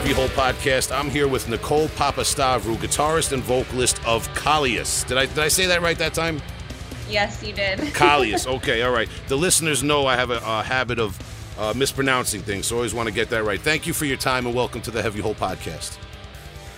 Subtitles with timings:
[0.00, 0.98] Heavy Hole Podcast.
[0.98, 5.06] I'm here with Nicole Papastavrou, guitarist and vocalist of Kallias.
[5.06, 6.40] Did I did I say that right that time?
[7.06, 7.80] Yes, you did.
[7.80, 8.46] Kallias.
[8.56, 9.10] Okay, all right.
[9.28, 11.18] The listeners know I have a, a habit of
[11.58, 13.60] uh, mispronouncing things, so I always want to get that right.
[13.60, 15.98] Thank you for your time and welcome to the Heavy Hole Podcast.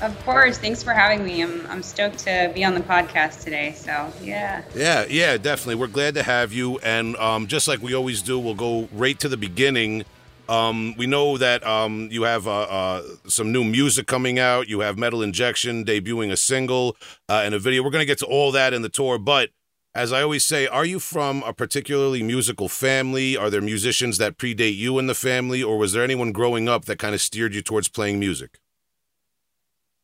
[0.00, 0.58] Of course.
[0.58, 1.44] Thanks for having me.
[1.44, 3.72] I'm, I'm stoked to be on the podcast today.
[3.76, 4.64] So, yeah.
[4.74, 5.76] Yeah, yeah, definitely.
[5.76, 6.80] We're glad to have you.
[6.80, 10.06] And um, just like we always do, we'll go right to the beginning.
[10.52, 14.68] Um, we know that um, you have uh, uh, some new music coming out.
[14.68, 16.94] You have Metal Injection debuting a single
[17.26, 17.82] uh, and a video.
[17.82, 19.16] We're going to get to all that in the tour.
[19.16, 19.48] But
[19.94, 23.34] as I always say, are you from a particularly musical family?
[23.34, 25.62] Are there musicians that predate you in the family?
[25.62, 28.58] Or was there anyone growing up that kind of steered you towards playing music?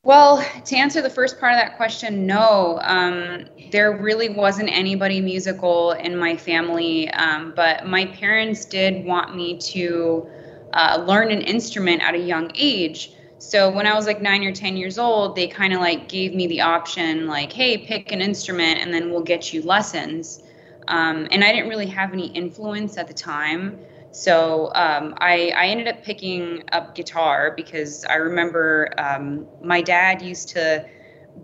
[0.03, 2.79] Well, to answer the first part of that question, no.
[2.81, 9.37] Um, there really wasn't anybody musical in my family, um, but my parents did want
[9.37, 10.27] me to
[10.73, 13.13] uh, learn an instrument at a young age.
[13.39, 16.35] So when I was like nine or 10 years old, they kind of like gave
[16.35, 20.43] me the option, like, hey, pick an instrument and then we'll get you lessons.
[20.89, 23.79] Um, and I didn't really have any influence at the time.
[24.11, 30.23] So um, I, I, ended up picking up guitar because I remember um, my dad
[30.23, 30.87] used to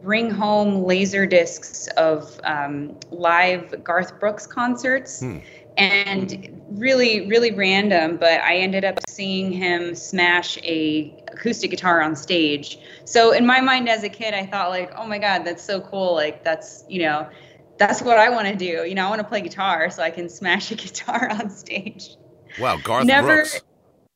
[0.02, 5.20] bring home laser discs of um, live Garth Brooks concerts.
[5.20, 5.38] Hmm.
[5.76, 12.16] And really, really random, but I ended up seeing him smash a acoustic guitar on
[12.16, 12.78] stage.
[13.04, 15.80] So in my mind as a kid, I thought like, oh my God, that's so
[15.80, 16.14] cool.
[16.14, 17.28] Like that's, you know,
[17.78, 18.84] that's what I want to do.
[18.86, 22.16] You know, I want to play guitar so I can smash a guitar on stage.
[22.58, 23.62] Wow, Garth never, Brooks.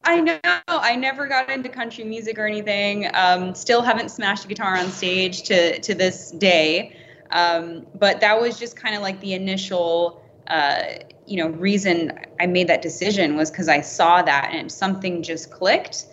[0.04, 0.38] I know.
[0.68, 3.10] I never got into country music or anything.
[3.14, 6.96] Um, still haven't smashed a guitar on stage to to this day.
[7.30, 10.82] Um, but that was just kind of like the initial, uh,
[11.28, 15.50] you know, reason I made that decision was because I saw that and something just
[15.50, 16.06] clicked.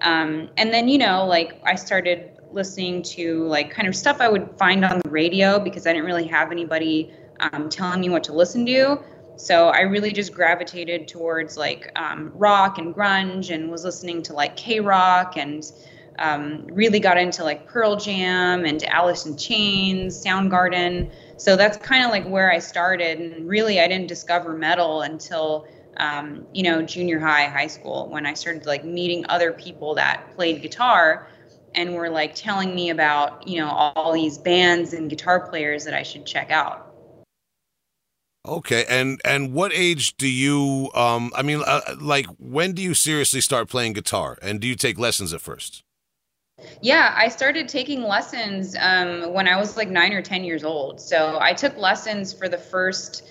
[0.00, 4.28] Um, and then you know, like I started listening to like kind of stuff I
[4.28, 8.24] would find on the radio because I didn't really have anybody um, telling me what
[8.24, 8.98] to listen to.
[9.36, 14.32] So I really just gravitated towards like um, rock and grunge and was listening to
[14.32, 15.70] like K rock and
[16.18, 21.10] um, really got into like Pearl Jam and Alice in Chains, Soundgarden.
[21.36, 23.18] So that's kind of like where I started.
[23.20, 25.66] And really, I didn't discover metal until,
[25.96, 30.34] um, you know, junior high, high school, when I started like meeting other people that
[30.34, 31.28] played guitar
[31.74, 35.94] and were like telling me about, you know, all these bands and guitar players that
[35.94, 36.88] I should check out.
[38.44, 40.90] Okay, and and what age do you?
[40.94, 44.74] Um, I mean, uh, like when do you seriously start playing guitar, and do you
[44.74, 45.84] take lessons at first?
[46.80, 51.00] Yeah, I started taking lessons um, when I was like nine or ten years old.
[51.00, 53.28] So I took lessons for the first,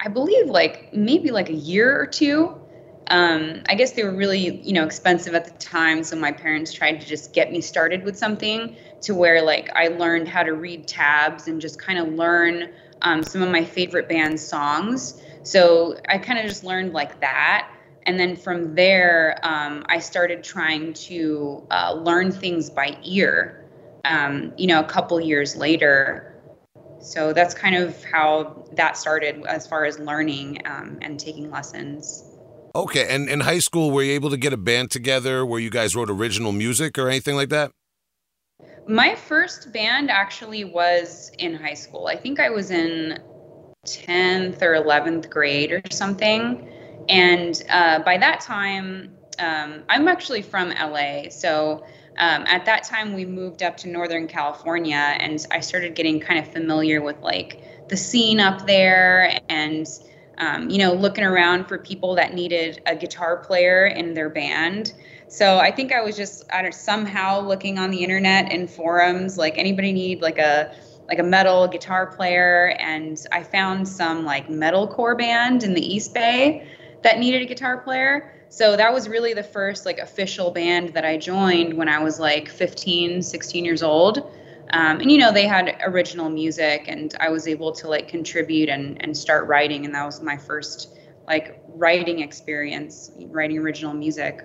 [0.00, 2.60] I believe, like maybe like a year or two.
[3.08, 6.02] Um, I guess they were really, you know, expensive at the time.
[6.02, 9.88] So my parents tried to just get me started with something to where like I
[9.88, 12.72] learned how to read tabs and just kind of learn
[13.02, 15.20] um, some of my favorite band songs.
[15.42, 17.70] So I kind of just learned like that.
[18.06, 23.64] And then from there, um, I started trying to uh, learn things by ear,
[24.04, 26.34] um, you know, a couple years later.
[27.00, 32.24] So that's kind of how that started as far as learning um, and taking lessons.
[32.74, 33.14] Okay.
[33.14, 35.94] And in high school, were you able to get a band together where you guys
[35.94, 37.70] wrote original music or anything like that?
[38.86, 42.06] My first band actually was in high school.
[42.06, 43.18] I think I was in
[43.86, 46.68] 10th or 11th grade or something.
[47.08, 51.28] And uh, by that time, um, I'm actually from LA.
[51.30, 51.84] So
[52.18, 56.38] um, at that time, we moved up to Northern California and I started getting kind
[56.38, 59.86] of familiar with like the scene up there and,
[60.38, 64.92] um, you know, looking around for people that needed a guitar player in their band.
[65.28, 69.36] So I think I was just I don't somehow looking on the internet and forums
[69.36, 70.72] like anybody need like a
[71.08, 76.14] like a metal guitar player and I found some like metalcore band in the East
[76.14, 76.66] Bay
[77.04, 78.32] that needed a guitar player.
[78.48, 82.18] So that was really the first like official band that I joined when I was
[82.18, 84.18] like 15, 16 years old.
[84.70, 88.70] Um, and you know they had original music and I was able to like contribute
[88.70, 90.96] and and start writing and that was my first
[91.26, 94.40] like writing experience, writing original music.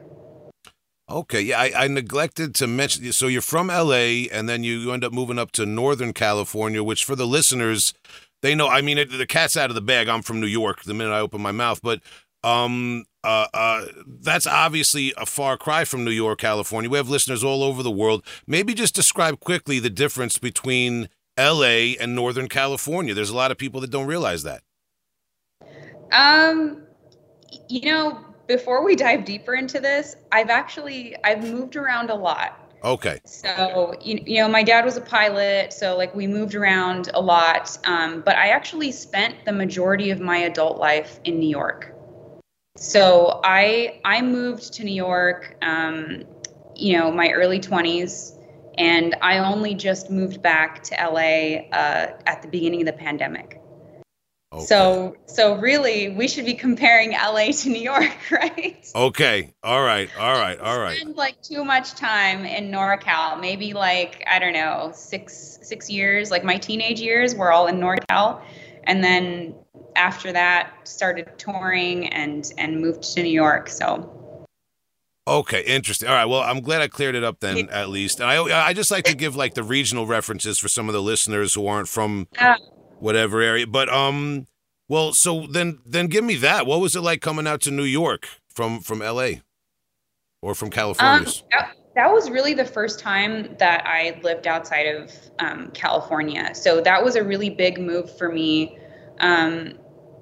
[1.10, 3.12] Okay, yeah, I, I, neglected to mention.
[3.14, 7.04] So you're from LA, and then you end up moving up to Northern California, which
[7.04, 7.96] for the listeners,
[8.44, 8.68] they know.
[8.68, 10.08] I mean, it, the cat's out of the bag.
[10.08, 10.84] I'm from New York.
[10.84, 12.02] The minute I open my mouth, but
[12.44, 13.86] um, uh, uh,
[14.22, 16.90] that's obviously a far cry from New York, California.
[16.90, 18.24] We have listeners all over the world.
[18.48, 23.14] Maybe just describe quickly the difference between LA and Northern California.
[23.14, 24.62] There's a lot of people that don't realize that.
[26.12, 26.84] Um,
[27.68, 32.60] you know before we dive deeper into this, I've actually I've moved around a lot.
[32.84, 33.20] Okay.
[33.24, 37.22] So you, you know, my dad was a pilot, so like we moved around a
[37.22, 37.78] lot.
[37.86, 41.94] Um, but I actually spent the majority of my adult life in New York.
[42.80, 46.24] So I I moved to New York, um,
[46.76, 48.40] you know, my early 20s,
[48.78, 53.62] and I only just moved back to LA uh, at the beginning of the pandemic.
[54.54, 54.66] Okay.
[54.66, 58.90] So so really we should be comparing LA to New York, right?
[58.96, 59.54] Okay.
[59.62, 60.10] All right.
[60.18, 60.58] All right.
[60.58, 60.96] All right.
[60.96, 63.42] Spend like too much time in NorCal.
[63.42, 67.76] Maybe like I don't know, 6 6 years, like my teenage years were all in
[67.76, 68.42] NorCal
[68.86, 69.54] and then
[69.96, 73.70] after that started touring and and moved to New York.
[73.70, 74.16] So
[75.30, 76.10] Okay, interesting.
[76.10, 78.20] All right, well, I'm glad I cleared it up then, at least.
[78.20, 81.04] And I, I just like to give like the regional references for some of the
[81.04, 82.28] listeners who aren't from
[82.98, 83.68] whatever area.
[83.68, 84.48] But um,
[84.88, 86.66] well, so then then give me that.
[86.66, 89.44] What was it like coming out to New York from from L.A.
[90.42, 91.28] or from California?
[91.28, 96.56] Um, that, that, was really the first time that I lived outside of um, California.
[96.56, 98.79] So that was a really big move for me.
[99.20, 99.74] Um,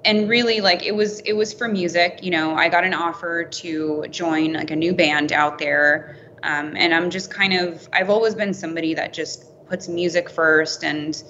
[0.04, 3.42] and really like it was it was for music you know i got an offer
[3.42, 8.08] to join like a new band out there um, and i'm just kind of i've
[8.08, 11.24] always been somebody that just puts music first and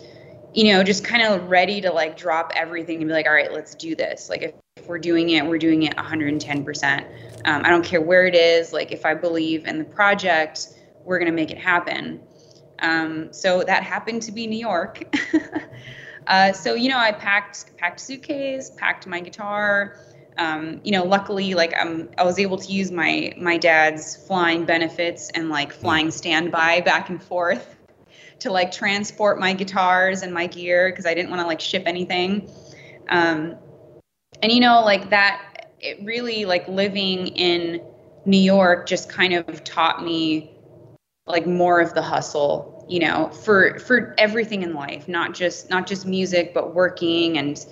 [0.54, 3.52] you know, just kind of ready to like drop everything and be like, all right,
[3.52, 4.28] let's do this.
[4.28, 7.04] Like if, if we're doing it, we're doing it 110%.
[7.44, 8.72] Um, I don't care where it is.
[8.72, 10.68] Like if I believe in the project,
[11.04, 12.20] we're going to make it happen.
[12.80, 15.14] Um, so that happened to be New York.
[16.28, 19.96] uh, so, you know, I packed, packed suitcase, packed my guitar,
[20.38, 24.64] um, you know, luckily, like I'm, I was able to use my my dad's flying
[24.64, 27.76] benefits and like flying standby back and forth
[28.38, 31.82] to like transport my guitars and my gear because I didn't want to like ship
[31.86, 32.48] anything.
[33.08, 33.56] Um,
[34.40, 37.82] and you know, like that, it really like living in
[38.24, 40.52] New York just kind of taught me
[41.26, 45.86] like more of the hustle, you know, for for everything in life, not just not
[45.86, 47.64] just music, but working and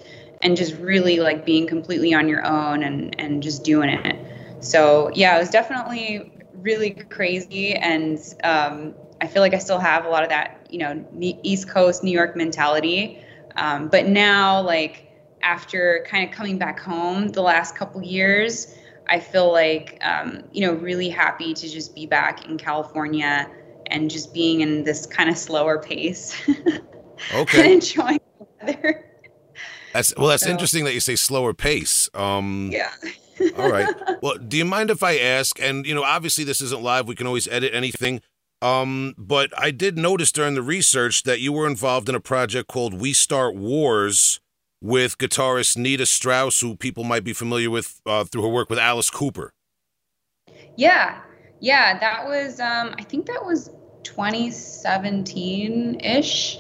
[0.43, 4.17] and just really like being completely on your own and and just doing it.
[4.61, 10.05] So yeah, it was definitely really crazy and um, I feel like I still have
[10.05, 13.23] a lot of that, you know, East Coast New York mentality.
[13.57, 15.11] Um, but now, like
[15.43, 18.75] after kind of coming back home the last couple years,
[19.07, 23.49] I feel like, um, you know, really happy to just be back in California
[23.91, 26.37] and just being in this kind of slower pace.
[27.35, 27.61] okay.
[27.61, 29.05] and enjoying the weather.
[29.93, 30.29] That's well.
[30.29, 32.11] That's so, interesting that you say slower pace.
[32.15, 32.93] Um, yeah.
[33.57, 33.89] all right.
[34.23, 35.61] Well, do you mind if I ask?
[35.61, 37.07] And you know, obviously, this isn't live.
[37.07, 38.21] We can always edit anything.
[38.63, 42.69] Um, but I did notice during the research that you were involved in a project
[42.69, 44.41] called We Start Wars
[44.83, 48.79] with guitarist Nita Strauss, who people might be familiar with uh, through her work with
[48.79, 49.53] Alice Cooper.
[50.77, 51.21] Yeah,
[51.61, 53.71] yeah, that was um, I think that was
[54.07, 56.59] 2017 ish.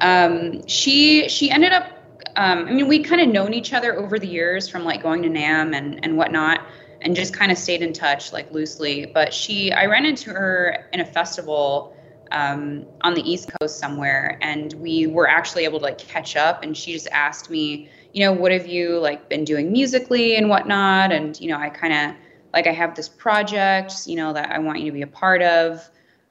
[0.00, 1.92] Um, she she ended up.
[2.36, 5.22] Um, I mean, we kind of known each other over the years from like going
[5.22, 6.60] to NAMM and and whatnot
[7.00, 9.06] and just kind of stayed in touch like loosely.
[9.06, 11.94] But she, I ran into her in a festival
[12.30, 16.62] um, on the East Coast somewhere, and we were actually able to like catch up.
[16.62, 20.48] And she just asked me, you know, what have you like been doing musically and
[20.48, 21.12] whatnot?
[21.12, 22.16] And you know, I kind of
[22.52, 25.42] like I have this project, you know, that I want you to be a part
[25.42, 25.88] of.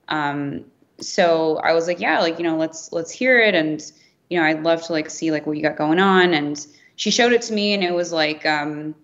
[0.10, 0.66] Um,
[1.00, 3.82] so I was like, yeah, like you know, let's let's hear it, and
[4.30, 6.34] you know, I'd love to like see like what you got going on.
[6.34, 8.46] And she showed it to me, and it was like.
[8.46, 8.96] Um,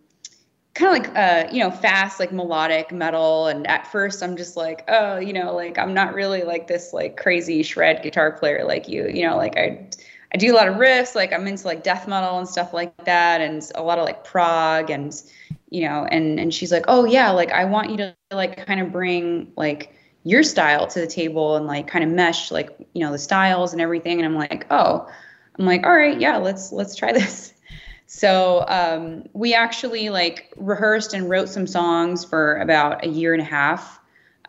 [0.74, 4.57] kind of like uh you know fast like melodic metal and at first i'm just
[4.57, 8.63] like oh you know like i'm not really like this like crazy shred guitar player
[8.65, 9.88] like you you know like i
[10.33, 12.95] i do a lot of riffs like i'm into like death metal and stuff like
[13.05, 15.22] that and a lot of like prog and
[15.69, 18.79] you know and and she's like oh yeah like i want you to like kind
[18.79, 23.01] of bring like your style to the table and like kind of mesh like you
[23.01, 25.07] know the styles and everything and i'm like oh
[25.59, 27.53] i'm like all right yeah let's let's try this
[28.13, 33.41] so um, we actually like rehearsed and wrote some songs for about a year and
[33.41, 33.99] a half.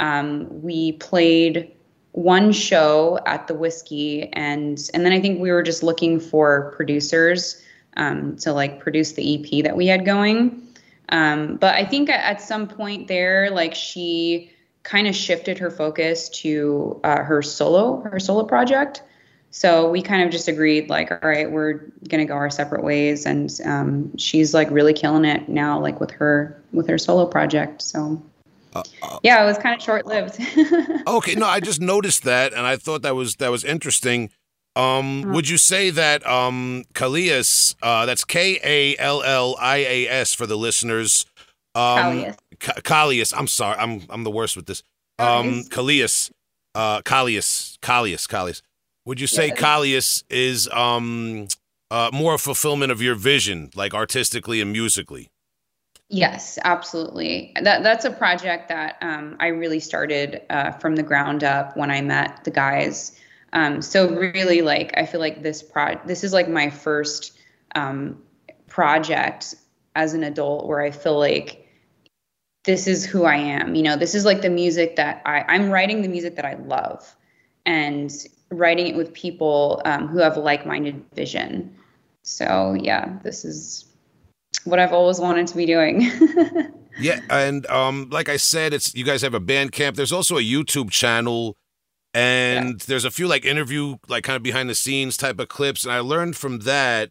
[0.00, 1.72] Um, we played
[2.12, 6.74] one show at the whiskey and and then I think we were just looking for
[6.76, 7.62] producers
[7.96, 10.68] um, to like produce the EP that we had going.
[11.08, 14.52] Um, but I think at, some point there, like she
[14.84, 19.02] kind of shifted her focus to uh, her solo her solo project.
[19.50, 23.24] So we kind of just agreed, like, all right, we're gonna go our separate ways,
[23.26, 27.82] and um, she's like really killing it now, like with her with her solo project.
[27.82, 28.22] So
[28.74, 30.38] uh, uh, yeah, it was kind of short lived.
[31.06, 34.30] okay, no, I just noticed that, and I thought that was that was interesting.
[34.76, 35.34] Um, uh-huh.
[35.34, 40.34] Would you say that um, Kallias, uh, that's K A L L I A S
[40.34, 41.26] for the listeners,
[41.76, 42.34] Um,
[42.64, 43.32] Kallias.
[43.36, 43.76] I'm sorry.
[43.78, 44.82] I'm I'm the worst with this.
[45.18, 46.30] Um, Kallias.
[46.74, 47.78] Uh, Kallias.
[47.78, 48.26] Kallias.
[48.26, 48.62] Kallias.
[49.06, 49.58] Would you say yes.
[49.58, 51.48] Kallias is um
[51.90, 55.30] uh, more a fulfillment of your vision, like artistically and musically?
[56.08, 57.52] Yes, absolutely.
[57.62, 61.90] That that's a project that um, I really started uh, from the ground up when
[61.90, 63.18] I met the guys.
[63.52, 67.38] Um, so really, like I feel like this pro this is like my first
[67.74, 68.20] um,
[68.68, 69.54] project
[69.96, 71.63] as an adult where I feel like
[72.64, 73.74] this is who I am.
[73.74, 76.54] You know, this is like the music that I I'm writing the music that I
[76.54, 77.14] love,
[77.64, 78.12] and
[78.50, 81.74] writing it with people um, who have like minded vision.
[82.22, 83.84] So yeah, this is
[84.64, 86.10] what I've always wanted to be doing.
[86.98, 90.42] yeah, and um, like I said, it's you guys have a Bandcamp, There's also a
[90.42, 91.56] YouTube channel,
[92.14, 92.84] and yeah.
[92.86, 95.84] there's a few like interview, like kind of behind the scenes type of clips.
[95.84, 97.10] And I learned from that.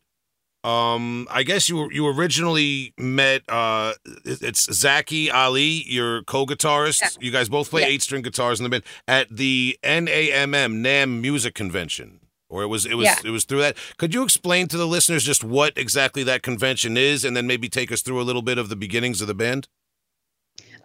[0.63, 3.93] Um, I guess you you originally met uh,
[4.25, 7.01] it's Zaki Ali, your co-guitarist.
[7.01, 7.09] Yeah.
[7.19, 7.87] You guys both play yeah.
[7.87, 12.21] eight string guitars in the band at the NAMM NAM Music Convention
[12.53, 13.15] or it was it was yeah.
[13.25, 13.75] it was through that.
[13.97, 17.67] Could you explain to the listeners just what exactly that convention is, and then maybe
[17.67, 19.67] take us through a little bit of the beginnings of the band?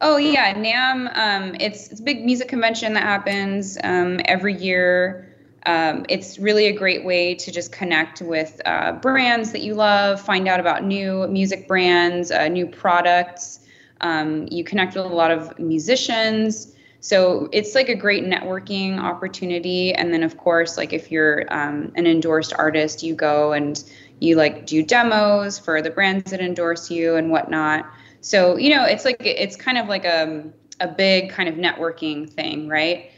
[0.00, 1.16] Oh yeah, NAMM.
[1.16, 5.27] Um, it's it's a big music convention that happens um, every year.
[5.66, 10.20] Um, it's really a great way to just connect with uh, brands that you love,
[10.20, 13.60] find out about new music brands, uh, new products.
[14.00, 16.74] Um, you connect with a lot of musicians.
[17.00, 19.94] So it's like a great networking opportunity.
[19.94, 23.82] And then, of course, like if you're um, an endorsed artist, you go and
[24.20, 27.86] you like do demos for the brands that endorse you and whatnot.
[28.20, 30.44] So, you know, it's like it's kind of like a,
[30.80, 33.12] a big kind of networking thing, right?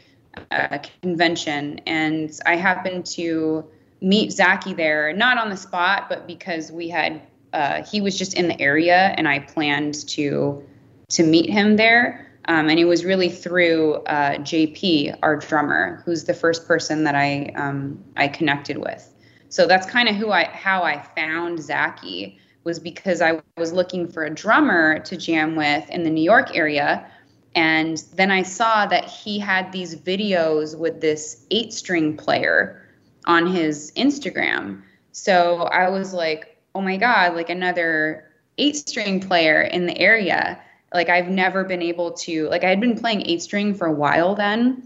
[0.51, 1.79] A convention.
[1.85, 3.65] And I happened to
[4.01, 7.21] meet Zaki there, not on the spot, but because we had,
[7.53, 10.63] uh, he was just in the area and I planned to
[11.09, 12.27] to meet him there.
[12.45, 17.15] Um, and it was really through uh, JP, our drummer, who's the first person that
[17.15, 19.13] I um, I connected with.
[19.49, 24.07] So that's kind of who I how I found Zaki was because I was looking
[24.07, 27.09] for a drummer to jam with in the New York area.
[27.55, 32.81] And then I saw that he had these videos with this eight string player
[33.25, 34.81] on his Instagram.
[35.11, 40.61] So I was like, oh my God, like another eight string player in the area
[40.93, 43.93] like I've never been able to like I had been playing eight string for a
[43.93, 44.83] while then,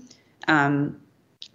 [0.48, 1.02] um,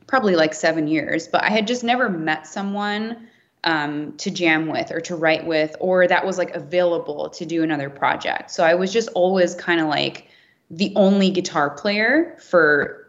[0.07, 3.29] probably like seven years, but I had just never met someone
[3.63, 7.63] um, to jam with or to write with, or that was like available to do
[7.63, 8.51] another project.
[8.51, 10.29] So I was just always kind of like
[10.71, 13.07] the only guitar player for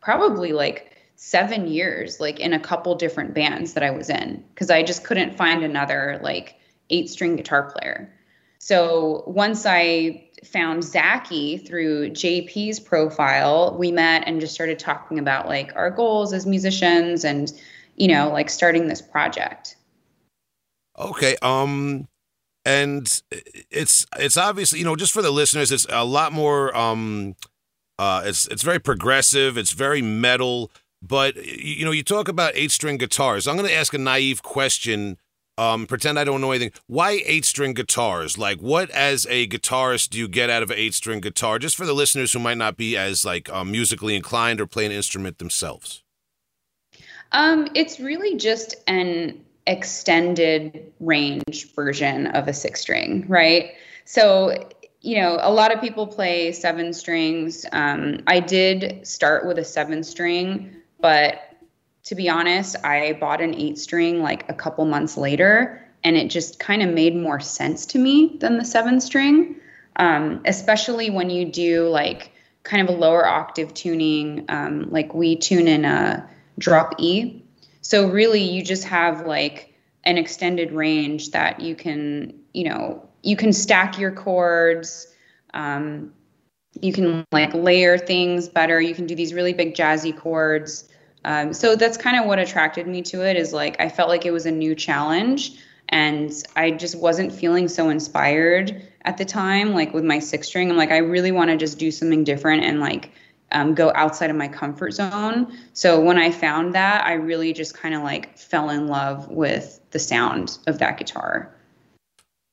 [0.00, 4.70] probably like seven years, like in a couple different bands that I was in, because
[4.70, 6.56] I just couldn't find another like
[6.90, 8.12] eight string guitar player.
[8.58, 13.76] So once I found Zaki through JP's profile.
[13.78, 17.52] We met and just started talking about like our goals as musicians and,
[17.96, 19.76] you know, like starting this project.
[20.98, 21.36] Okay.
[21.42, 22.08] Um,
[22.66, 23.22] and
[23.70, 26.76] it's it's obviously you know just for the listeners, it's a lot more.
[26.76, 27.36] Um,
[27.98, 29.56] uh, it's it's very progressive.
[29.56, 30.70] It's very metal.
[31.00, 33.46] But you know, you talk about eight string guitars.
[33.46, 35.18] I'm going to ask a naive question
[35.58, 36.72] um, pretend I don't know anything.
[36.86, 38.36] Why eight string guitars?
[38.36, 41.58] Like, what as a guitarist do you get out of an eight string guitar?
[41.58, 44.84] Just for the listeners who might not be as like um, musically inclined or play
[44.84, 46.02] an instrument themselves.
[47.32, 53.72] Um, it's really just an extended range version of a six string, right?
[54.04, 54.68] So,
[55.00, 57.66] you know, a lot of people play seven strings.
[57.72, 61.40] Um, I did start with a seven string, but
[62.04, 66.28] to be honest, I bought an eight string like a couple months later, and it
[66.28, 69.56] just kind of made more sense to me than the seven string,
[69.96, 72.30] um, especially when you do like
[72.62, 74.44] kind of a lower octave tuning.
[74.48, 77.42] Um, like we tune in a drop E.
[77.86, 83.36] So really, you just have like an extended range that you can, you know, you
[83.36, 85.06] can stack your chords.
[85.54, 86.12] Um,
[86.80, 88.80] you can like layer things better.
[88.80, 90.88] You can do these really big jazzy chords.
[91.24, 94.26] Um, so that's kind of what attracted me to it is like I felt like
[94.26, 95.52] it was a new challenge
[95.88, 100.70] and I just wasn't feeling so inspired at the time like with my six string
[100.70, 103.12] I'm like I really want to just do something different and like
[103.52, 107.74] um, go outside of my comfort zone so when I found that I really just
[107.74, 111.52] kind of like fell in love with the sound of that guitar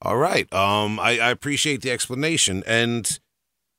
[0.01, 3.19] all right um I, I appreciate the explanation and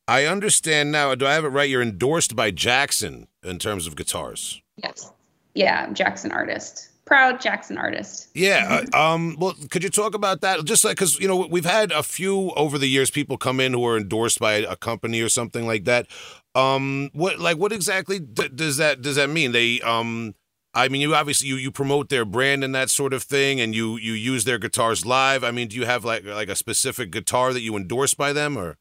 [0.07, 3.97] I understand now do I have it right you're endorsed by Jackson in terms of
[3.97, 5.11] guitars Yes.
[5.55, 6.91] Yeah, Jackson artist.
[7.05, 8.29] proud Jackson artist.
[8.35, 8.83] Yeah.
[8.93, 9.37] Uh, um.
[9.39, 10.65] Well, could you talk about that?
[10.65, 13.73] Just like because you know we've had a few over the years people come in
[13.73, 16.07] who are endorsed by a company or something like that.
[16.55, 17.11] Um.
[17.13, 19.53] What like what exactly d- does that does that mean?
[19.53, 20.35] They um.
[20.77, 23.75] I mean, you obviously you, you promote their brand and that sort of thing, and
[23.75, 25.45] you you use their guitars live.
[25.45, 28.57] I mean, do you have like like a specific guitar that you endorse by them,
[28.57, 28.77] or?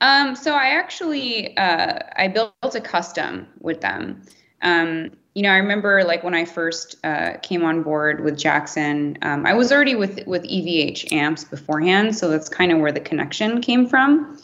[0.00, 4.22] Um, so I actually uh, I built a custom with them.
[4.62, 9.18] Um, you know, I remember like when I first uh, came on board with Jackson,
[9.22, 13.00] um, I was already with with EVH amps beforehand, so that's kind of where the
[13.00, 14.38] connection came from.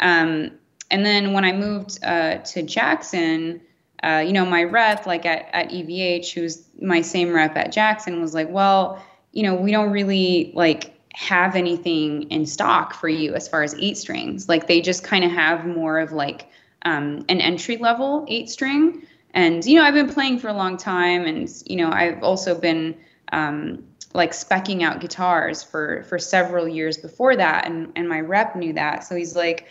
[0.00, 0.52] Um,
[0.90, 3.60] and then when I moved uh, to Jackson,
[4.02, 8.20] uh, you know, my rep, like at, at EVH, who's my same rep at Jackson,
[8.20, 9.02] was like, well,
[9.32, 13.74] you know, we don't really like have anything in stock for you as far as
[13.74, 14.48] eight strings.
[14.48, 16.48] Like they just kind of have more of like
[16.82, 19.02] um, an entry level eight string.
[19.34, 22.58] And, you know, I've been playing for a long time and, you know, I've also
[22.58, 22.96] been
[23.32, 27.66] um, like specking out guitars for, for several years before that.
[27.66, 29.04] And, and my rep knew that.
[29.04, 29.66] So he's like,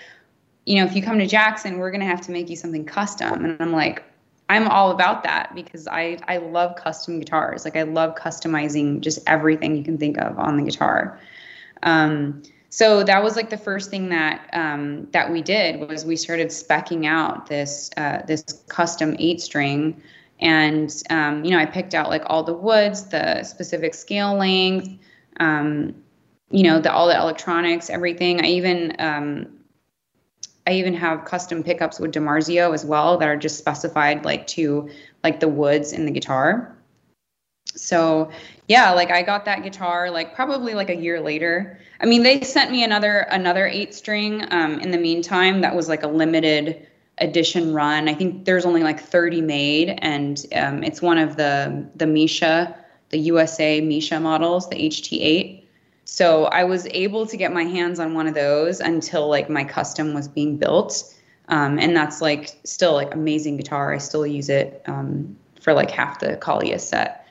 [0.67, 2.83] you know, if you come to Jackson, we're going to have to make you something
[2.83, 3.45] custom.
[3.45, 4.03] And I'm like,
[4.49, 7.63] I'm all about that because I I love custom guitars.
[7.63, 11.19] Like I love customizing just everything you can think of on the guitar.
[11.83, 16.17] Um, so that was like the first thing that um, that we did was we
[16.17, 20.01] started specking out this uh, this custom eight string,
[20.41, 24.89] and um, you know I picked out like all the woods, the specific scale length,
[25.39, 25.95] um,
[26.49, 28.43] you know the all the electronics, everything.
[28.43, 29.56] I even um,
[30.67, 34.89] I even have custom pickups with DiMarzio as well that are just specified like to
[35.23, 36.75] like the woods in the guitar.
[37.65, 38.29] So
[38.67, 41.79] yeah, like I got that guitar like probably like a year later.
[42.01, 45.87] I mean, they sent me another another eight string um, in the meantime that was
[45.87, 46.85] like a limited
[47.19, 48.09] edition run.
[48.09, 52.75] I think there's only like 30 made, and um, it's one of the the Misha,
[53.09, 55.63] the USA Misha models, the HT8.
[56.09, 59.65] So I was able to get my hands on one of those until like my
[59.65, 61.13] custom was being built.
[61.49, 63.93] Um, and that's like still like amazing guitar.
[63.93, 67.27] I still use it um, for like half the Kallias set.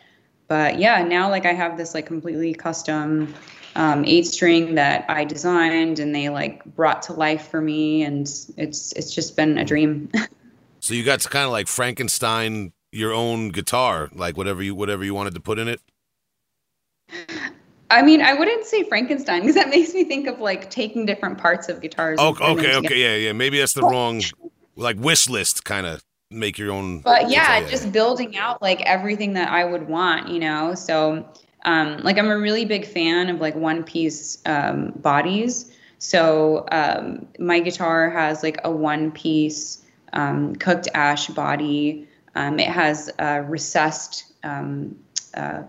[0.47, 3.35] But yeah, now like I have this like completely custom
[3.77, 8.27] um, eight string that I designed and they like brought to life for me, and
[8.59, 10.11] it's it's just been a dream.
[10.81, 15.03] so you got to kind of like Frankenstein your own guitar, like whatever you whatever
[15.03, 15.81] you wanted to put in it.
[17.91, 21.39] I mean, I wouldn't say Frankenstein because that makes me think of like taking different
[21.39, 22.19] parts of guitars.
[22.21, 23.33] Oh, okay, okay, yeah, yeah.
[23.33, 24.23] Maybe that's the wrong,
[24.77, 27.01] like wish list kind of make your own.
[27.01, 30.75] But yeah, guitar, just building out like everything that I would want, you know.
[30.75, 31.29] So,
[31.65, 35.73] um, like I'm a really big fan of like one piece um, bodies.
[35.99, 42.09] So um, my guitar has like a one piece um, cooked ash body.
[42.35, 44.97] Um, it has a recessed um,
[45.35, 45.63] uh,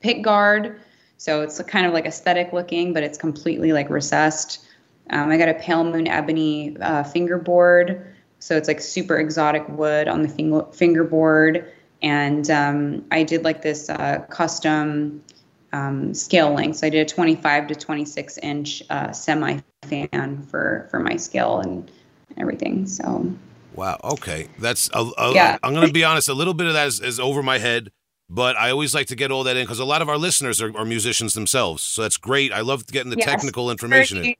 [0.00, 0.80] pick guard.
[1.24, 4.62] So it's kind of like aesthetic looking, but it's completely like recessed.
[5.08, 8.14] Um, I got a pale moon ebony uh, fingerboard.
[8.40, 11.72] So it's like super exotic wood on the finger fingerboard.
[12.02, 15.24] And um, I did like this uh, custom
[15.72, 16.76] um, scale length.
[16.76, 21.60] So I did a 25 to 26 inch uh, semi fan for, for my scale
[21.60, 21.90] and
[22.36, 22.86] everything.
[22.86, 23.32] So.
[23.74, 23.98] Wow.
[24.04, 24.48] Okay.
[24.58, 25.56] That's, a, a, yeah.
[25.62, 27.90] I'm going to be honest, a little bit of that is, is over my head
[28.28, 30.62] but I always like to get all that in because a lot of our listeners
[30.62, 31.82] are, are, musicians themselves.
[31.82, 32.52] So that's great.
[32.52, 34.18] I love getting the yes, technical information.
[34.18, 34.36] Nerdy,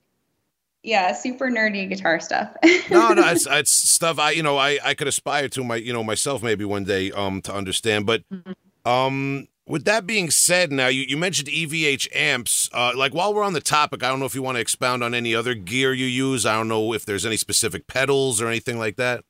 [0.83, 2.55] yeah, super nerdy guitar stuff.
[2.91, 5.93] no, no, it's, it's stuff I you know I, I could aspire to my you
[5.93, 8.07] know myself maybe one day um to understand.
[8.07, 8.89] But mm-hmm.
[8.89, 12.69] um with that being said, now you, you mentioned EVH amps.
[12.73, 15.03] Uh, like while we're on the topic, I don't know if you want to expound
[15.03, 16.45] on any other gear you use.
[16.45, 19.25] I don't know if there's any specific pedals or anything like that,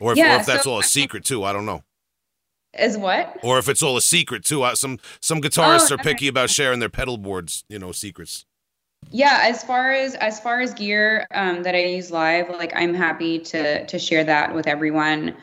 [0.00, 1.44] or if, yeah, or if that's so all a secret too.
[1.44, 1.82] I don't know.
[2.78, 3.38] Is what?
[3.42, 4.62] Or if it's all a secret too.
[4.62, 8.44] Uh, some some guitarists oh, are picky about sharing their pedal boards, you know, secrets.
[9.10, 12.94] Yeah, as far as as far as gear um, that I use live, like I'm
[12.94, 15.34] happy to to share that with everyone.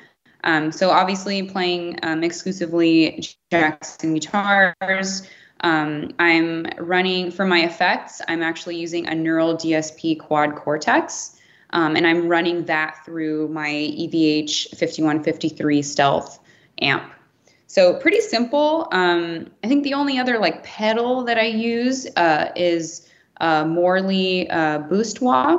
[0.44, 5.28] Um, so obviously playing um, exclusively Jackson guitars.
[5.62, 8.22] Um, I'm running for my effects.
[8.28, 11.40] I'm actually using a Neural DSP Quad Cortex,
[11.72, 16.40] um, and I'm running that through my EVH 5153 Stealth
[16.82, 17.15] amp.
[17.76, 18.88] So pretty simple.
[18.94, 23.12] Um, I think the only other like pedal that I use uh, is
[23.42, 25.58] uh, Morley uh, Boost Wah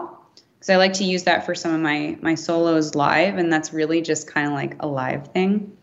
[0.55, 3.75] because I like to use that for some of my my solos live, and that's
[3.75, 5.77] really just kind of like a live thing.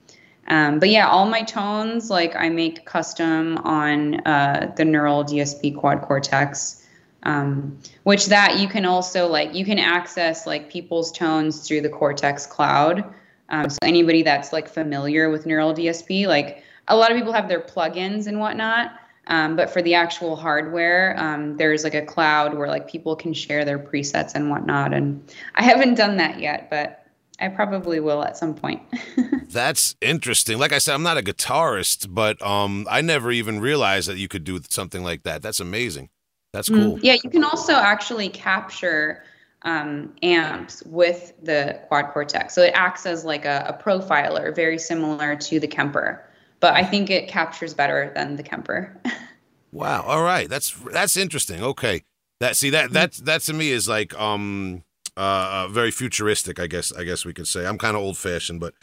[0.47, 5.77] Um, but yeah, all my tones like I make custom on uh, the Neural DSP
[5.77, 6.83] Quad Cortex,
[7.21, 11.89] um, which that you can also like you can access like people's tones through the
[11.89, 13.13] Cortex Cloud.
[13.53, 17.47] Um, so anybody that's like familiar with Neural DSP, like a lot of people have
[17.47, 18.93] their plugins and whatnot.
[19.27, 23.31] Um, but for the actual hardware, um, there's like a cloud where like people can
[23.31, 24.91] share their presets and whatnot.
[24.91, 27.05] And I haven't done that yet, but
[27.39, 28.81] I probably will at some point.
[29.49, 30.57] That's interesting.
[30.57, 34.27] Like I said, I'm not a guitarist, but um, I never even realized that you
[34.27, 35.43] could do something like that.
[35.43, 36.09] That's amazing.
[36.53, 36.97] That's mm, cool.
[36.97, 39.23] Mm, yeah, you can also actually capture
[39.63, 42.53] um, amps with the quad cortex.
[42.53, 46.23] So it acts as like a, a profiler, very similar to the Kemper
[46.63, 48.97] but I think it captures better than the Kemper.
[49.73, 50.01] wow.
[50.03, 50.47] All right.
[50.47, 51.61] That's that's interesting.
[51.61, 52.03] Okay.
[52.39, 54.85] That see that that that to me is like um
[55.17, 56.61] uh, uh very futuristic.
[56.61, 58.75] I guess I guess we could say I'm kind of old fashioned, but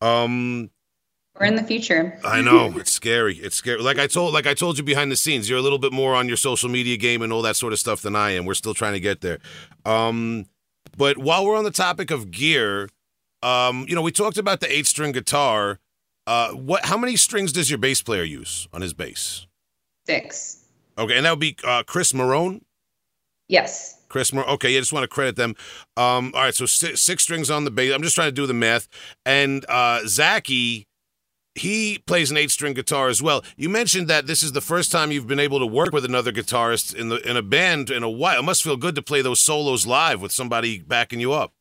[0.00, 0.70] um
[1.38, 2.18] we're in the future.
[2.24, 3.36] I know it's scary.
[3.36, 3.82] It's scary.
[3.82, 6.14] Like I told, like I told you behind the scenes, you're a little bit more
[6.14, 8.46] on your social media game and all that sort of stuff than I am.
[8.46, 9.38] We're still trying to get there.
[9.84, 10.46] Um,
[10.96, 12.88] but while we're on the topic of gear,
[13.42, 15.78] um, you know, we talked about the eight string guitar.
[16.26, 16.86] Uh, what?
[16.86, 19.46] How many strings does your bass player use on his bass?
[20.06, 20.64] Six.
[20.98, 22.62] Okay, and that would be uh, Chris Marone.
[23.48, 24.00] Yes.
[24.08, 24.48] Chris Marone.
[24.54, 25.54] Okay, yeah, I just want to credit them.
[25.96, 27.92] Um, all right, so six, six, strings on the bass.
[27.94, 28.88] I'm just trying to do the math.
[29.24, 30.86] And uh, Zaki,
[31.56, 33.44] he plays an eight-string guitar as well.
[33.56, 36.32] You mentioned that this is the first time you've been able to work with another
[36.32, 38.40] guitarist in the in a band in a while.
[38.40, 41.52] It must feel good to play those solos live with somebody backing you up.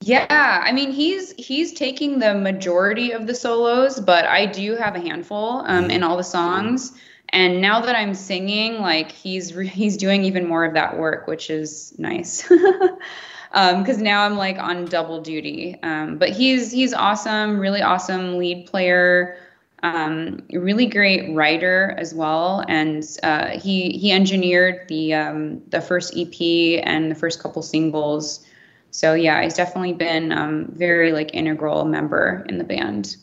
[0.00, 0.26] Yeah,
[0.62, 5.00] I mean he's he's taking the majority of the solos, but I do have a
[5.00, 6.92] handful um, in all the songs.
[7.30, 11.50] And now that I'm singing, like he's he's doing even more of that work, which
[11.50, 12.48] is nice.
[13.54, 15.78] Because um, now I'm like on double duty.
[15.84, 19.38] Um, but he's he's awesome, really awesome lead player,
[19.84, 22.64] um, really great writer as well.
[22.66, 28.44] And uh, he he engineered the um, the first EP and the first couple singles.
[28.90, 33.16] So yeah, he's definitely been um, very like integral member in the band.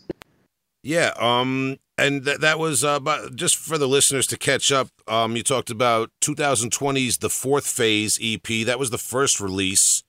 [0.83, 4.87] Yeah, um, and th- that was uh, but just for the listeners to catch up.
[5.07, 8.65] Um, you talked about 2020's The Fourth Phase EP.
[8.65, 10.03] That was the first release.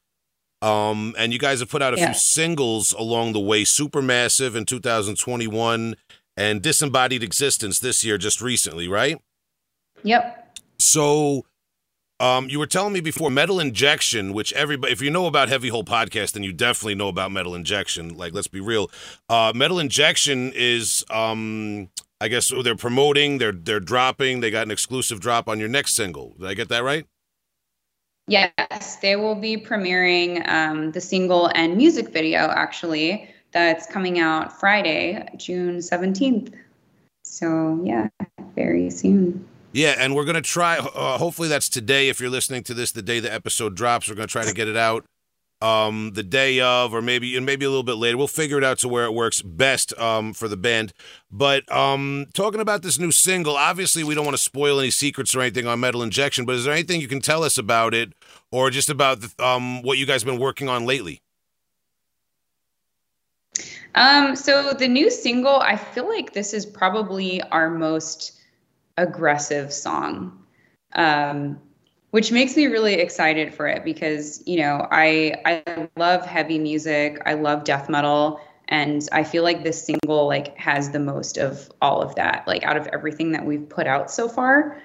[0.63, 2.07] Um, and you guys have put out a yeah.
[2.07, 3.65] few singles along the way.
[3.65, 5.97] Supermassive in 2021
[6.37, 9.21] and Disembodied Existence this year, just recently, right?
[10.05, 10.59] Yep.
[10.79, 11.45] So
[12.23, 15.69] um, you were telling me before metal injection, which everybody, if you know about Heavy
[15.69, 18.17] Hole podcast, then you definitely know about metal injection.
[18.17, 18.91] Like, let's be real.
[19.29, 24.39] Uh, metal injection is, um, I guess they're promoting, they're they're dropping.
[24.39, 26.35] They got an exclusive drop on your next single.
[26.39, 27.07] Did I get that right?
[28.29, 33.29] Yes, they will be premiering um, the single and music video actually.
[33.53, 36.55] That's coming out Friday, June seventeenth.
[37.25, 38.09] So yeah,
[38.55, 39.47] very soon.
[39.73, 40.79] Yeah, and we're going to try.
[40.79, 42.09] Uh, hopefully, that's today.
[42.09, 44.53] If you're listening to this the day the episode drops, we're going to try to
[44.53, 45.05] get it out
[45.63, 48.17] um, the day of, or maybe and maybe a little bit later.
[48.17, 50.93] We'll figure it out to where it works best um, for the band.
[51.31, 55.35] But um, talking about this new single, obviously, we don't want to spoil any secrets
[55.35, 56.45] or anything on Metal Injection.
[56.45, 58.13] But is there anything you can tell us about it,
[58.51, 61.23] or just about the, um, what you guys have been working on lately?
[63.95, 68.41] Um, so the new single, I feel like this is probably our most
[68.97, 70.39] aggressive song.
[70.95, 71.61] Um,
[72.13, 77.21] which makes me really excited for it because you know I I love heavy music,
[77.27, 81.73] I love death metal, and I feel like this single like has the most of
[81.81, 84.81] all of that, like out of everything that we've put out so far.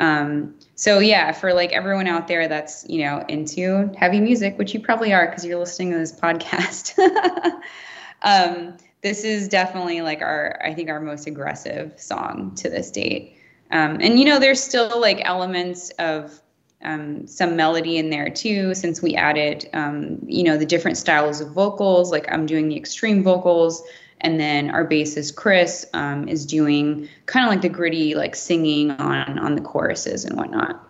[0.00, 4.74] Um, so yeah, for like everyone out there that's you know into heavy music, which
[4.74, 6.98] you probably are because you're listening to this podcast.
[8.22, 13.36] um, this is definitely like our I think our most aggressive song to this date.
[13.70, 16.42] Um, and you know, there's still like elements of
[16.84, 21.40] um, some melody in there too, since we added, um, you know, the different styles
[21.40, 22.10] of vocals.
[22.10, 23.82] Like I'm doing the extreme vocals,
[24.20, 28.90] and then our bassist Chris um, is doing kind of like the gritty, like singing
[28.92, 30.88] on on the choruses and whatnot.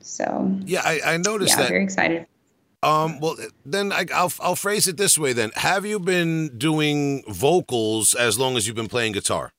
[0.00, 1.68] So yeah, I, I noticed yeah, that.
[1.68, 2.26] Very excited.
[2.82, 5.32] Um, well, then I, will I'll phrase it this way.
[5.32, 9.52] Then, have you been doing vocals as long as you've been playing guitar?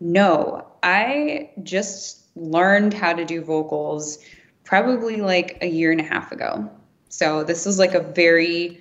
[0.00, 4.18] No, I just learned how to do vocals
[4.64, 6.68] probably like a year and a half ago.
[7.08, 8.80] So this was like a very,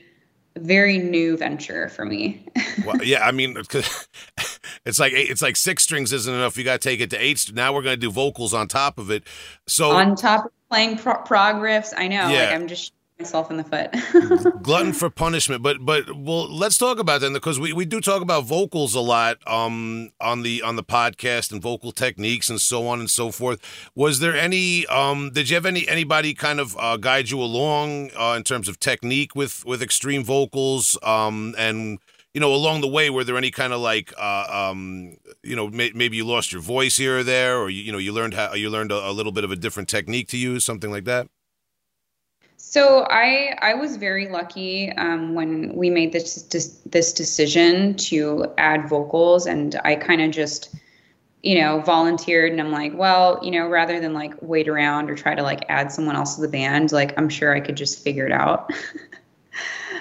[0.57, 2.45] very new venture for me.
[2.85, 3.55] well, yeah, I mean,
[4.85, 6.57] it's like it's like six strings isn't enough.
[6.57, 7.51] You got to take it to eight.
[7.53, 9.23] Now we're going to do vocals on top of it.
[9.67, 12.29] So on top of playing pro- prog riffs, I know.
[12.29, 12.45] Yeah.
[12.45, 12.93] Like I'm just
[13.23, 14.61] myself in the foot.
[14.63, 18.21] Glutton for punishment, but but well, let's talk about that because we, we do talk
[18.21, 22.87] about vocals a lot um on the on the podcast and vocal techniques and so
[22.87, 23.61] on and so forth.
[23.95, 28.11] Was there any um did you have any anybody kind of uh, guide you along
[28.19, 31.99] uh, in terms of technique with with extreme vocals um and
[32.33, 35.67] you know, along the way, were there any kind of like, uh, um, you know,
[35.69, 38.33] may- maybe you lost your voice here or there, or you, you know, you learned
[38.33, 41.05] how you learned a, a, little bit of a different technique to use, something like
[41.05, 41.27] that?
[42.73, 46.41] So I I was very lucky um, when we made this,
[46.87, 50.73] this decision to add vocals, and I kind of just
[51.43, 55.15] you know volunteered, and I'm like, well, you know, rather than like wait around or
[55.15, 58.03] try to like add someone else to the band, like I'm sure I could just
[58.03, 58.73] figure it out.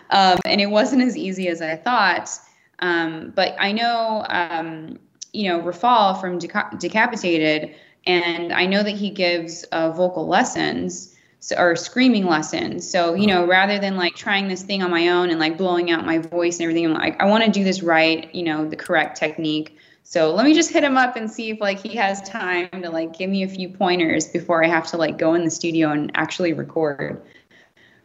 [0.08, 2.28] Um, and it wasn't as easy as I thought.
[2.80, 4.98] Um, but I know, um,
[5.32, 7.74] you know, Rafal from Deca- Decapitated,
[8.06, 11.11] and I know that he gives uh, vocal lessons
[11.42, 12.88] so, or screaming lessons.
[12.88, 15.90] So, you know, rather than like trying this thing on my own and like blowing
[15.90, 18.64] out my voice and everything, I'm like, I want to do this right, you know,
[18.64, 19.76] the correct technique.
[20.04, 22.90] So let me just hit him up and see if like he has time to
[22.90, 25.90] like give me a few pointers before I have to like go in the studio
[25.90, 27.20] and actually record.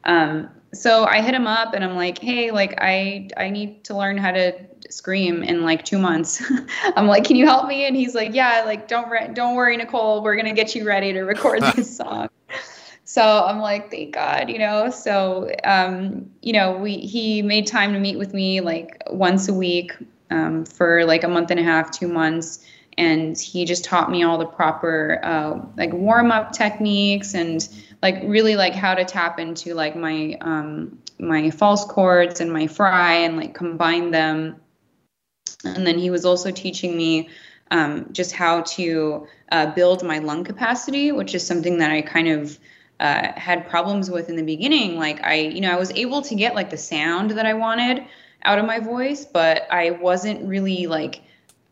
[0.04, 3.95] Um, so I hit him up and I'm like, hey, like I I need to
[3.95, 4.54] learn how to
[4.89, 6.41] scream in like two months.
[6.95, 7.86] I'm like, can you help me?
[7.86, 11.13] And he's like, yeah, like don't re- don't worry, Nicole, we're gonna get you ready
[11.13, 12.30] to record this song.
[13.07, 14.89] So I'm like, thank God, you know.
[14.89, 19.53] So um, you know, we he made time to meet with me like once a
[19.53, 19.93] week
[20.29, 22.65] um, for like a month and a half, two months,
[22.97, 27.69] and he just taught me all the proper uh, like warm up techniques and
[28.01, 32.67] like really like how to tap into like my um my false chords and my
[32.67, 34.57] fry and like combine them
[35.63, 37.29] and then he was also teaching me
[37.71, 42.27] um, just how to uh, build my lung capacity which is something that i kind
[42.27, 42.59] of
[42.99, 46.33] uh, had problems with in the beginning like i you know i was able to
[46.36, 48.03] get like the sound that i wanted
[48.43, 51.21] out of my voice but i wasn't really like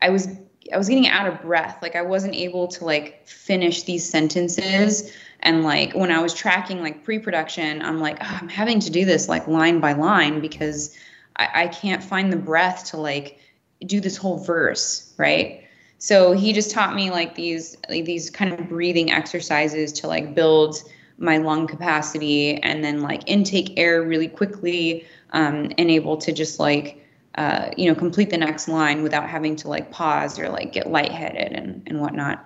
[0.01, 0.27] i was
[0.73, 1.77] i was getting out of breath.
[1.81, 5.11] Like i wasn't able to like finish these sentences.
[5.41, 9.05] And like when i was tracking like pre-production i'm like oh, i'm having to do
[9.05, 10.95] this like line by line because
[11.35, 13.39] I, I can't find the breath to like
[13.85, 15.61] do this whole verse right?
[15.97, 20.35] So he just taught me like these like these kind of breathing exercises to like
[20.35, 20.83] build
[21.17, 26.59] my lung capacity and then like intake air really quickly um, and able to just
[26.59, 27.01] like
[27.35, 30.89] uh, you know complete the next line without having to like pause or like get
[30.89, 32.45] lightheaded and, and whatnot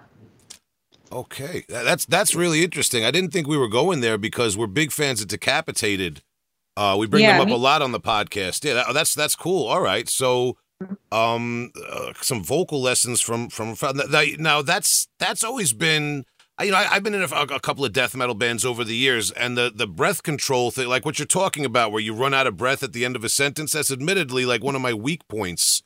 [1.12, 3.04] Okay, that's that's really interesting.
[3.04, 6.22] I didn't think we were going there because we're big fans of Decapitated.
[6.78, 8.64] Uh, we bring yeah, them up me- a lot on the podcast.
[8.64, 9.68] Yeah, that, that's that's cool.
[9.68, 10.58] All right, so
[11.12, 13.76] um, uh, some vocal lessons from from
[14.38, 16.26] now that's that's always been.
[16.62, 18.95] You know, I, have been in a, a, couple of death metal bands over the
[18.95, 22.34] years, and the the breath control thing, like what you're talking about, where you run
[22.34, 24.93] out of breath at the end of a sentence, that's admittedly like one of my
[24.93, 25.84] weak points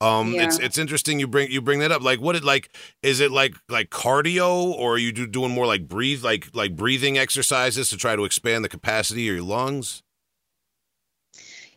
[0.00, 0.44] um, yeah.
[0.44, 2.02] it's it's interesting you bring you bring that up.
[2.02, 2.76] Like, what it like?
[3.02, 6.76] Is it like like cardio, or are you do, doing more like breathe like like
[6.76, 10.02] breathing exercises to try to expand the capacity of your lungs?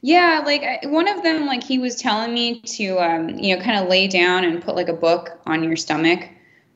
[0.01, 3.79] Yeah, like one of them, like he was telling me to, um, you know, kind
[3.79, 6.29] of lay down and put like a book on your stomach,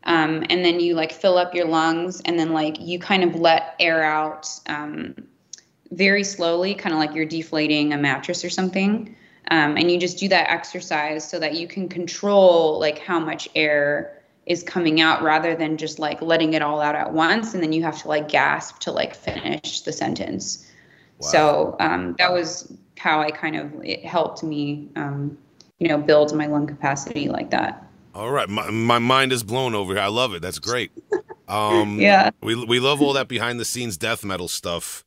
[0.04, 3.36] um, and then you like fill up your lungs, and then like you kind of
[3.36, 5.16] let air out um,
[5.92, 9.16] very slowly, kind of like you're deflating a mattress or something.
[9.50, 13.50] Um, and you just do that exercise so that you can control like how much
[13.56, 17.62] air is coming out rather than just like letting it all out at once and
[17.62, 20.72] then you have to like gasp to like finish the sentence
[21.20, 21.28] wow.
[21.28, 25.38] so um, that was how i kind of it helped me um,
[25.80, 29.76] you know build my lung capacity like that all right my, my mind is blown
[29.76, 30.92] over here i love it that's great
[31.48, 35.04] um, yeah we, we love all that behind the scenes death metal stuff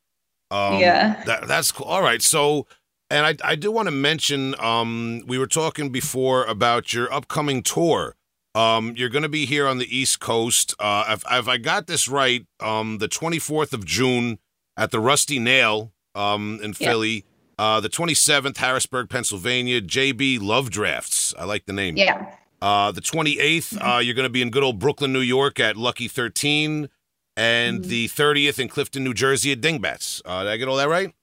[0.51, 2.67] um, yeah that, that's cool all right so
[3.09, 7.61] and I, I do want to mention, um, we were talking before about your upcoming
[7.61, 8.15] tour.
[8.55, 10.73] Um, you're going to be here on the East Coast.
[10.79, 14.39] Uh, if, if I got this right, um, the 24th of June
[14.75, 16.87] at the Rusty Nail um, in yeah.
[16.89, 17.25] Philly.
[17.57, 19.81] Uh, the 27th, Harrisburg, Pennsylvania.
[19.81, 21.33] JB Love Drafts.
[21.37, 21.97] I like the name.
[21.97, 22.33] Yeah.
[22.61, 23.85] Uh, the 28th, mm-hmm.
[23.85, 26.89] uh, you're going to be in good old Brooklyn, New York at Lucky 13.
[27.37, 27.89] And mm-hmm.
[27.89, 30.21] the 30th in Clifton, New Jersey at Dingbatz.
[30.25, 31.13] Uh, did I get all that right?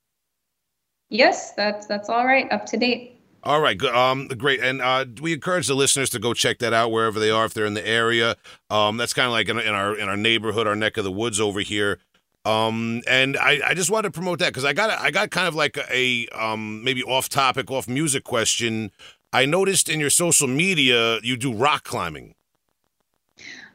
[1.08, 3.20] Yes, that's that's all right, up to date.
[3.44, 3.94] All right, good.
[3.94, 4.60] Um, great.
[4.60, 7.54] And uh, we encourage the listeners to go check that out wherever they are, if
[7.54, 8.36] they're in the area.
[8.70, 11.10] Um, that's kind of like in, in, our in our neighborhood, our neck of the
[11.10, 11.98] woods over here.
[12.44, 15.48] Um, and I, I just wanted to promote that because I got I got kind
[15.48, 18.92] of like a um maybe off topic, off music question.
[19.32, 22.34] I noticed in your social media you do rock climbing.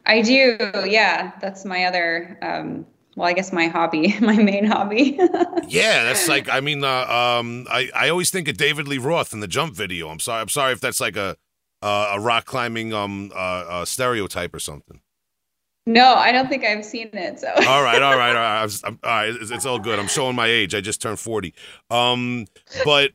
[0.06, 1.32] I do, yeah.
[1.42, 2.86] That's my other um
[3.18, 5.18] well, I guess my hobby, my main hobby.
[5.68, 9.34] yeah, that's like I mean, uh, um, I I always think of David Lee Roth
[9.34, 10.10] in the Jump video.
[10.10, 11.36] I'm sorry, I'm sorry if that's like a
[11.82, 15.02] uh, a rock climbing um uh, uh, stereotype or something.
[15.88, 17.40] No, I don't think I've seen it.
[17.40, 17.48] So.
[17.68, 18.64] all right, all right, all right.
[18.64, 19.98] I'm, I'm, all right, it's, it's, all good.
[19.98, 20.76] I'm showing my age.
[20.76, 21.56] I just turned forty.
[21.90, 22.46] Um,
[22.86, 23.12] but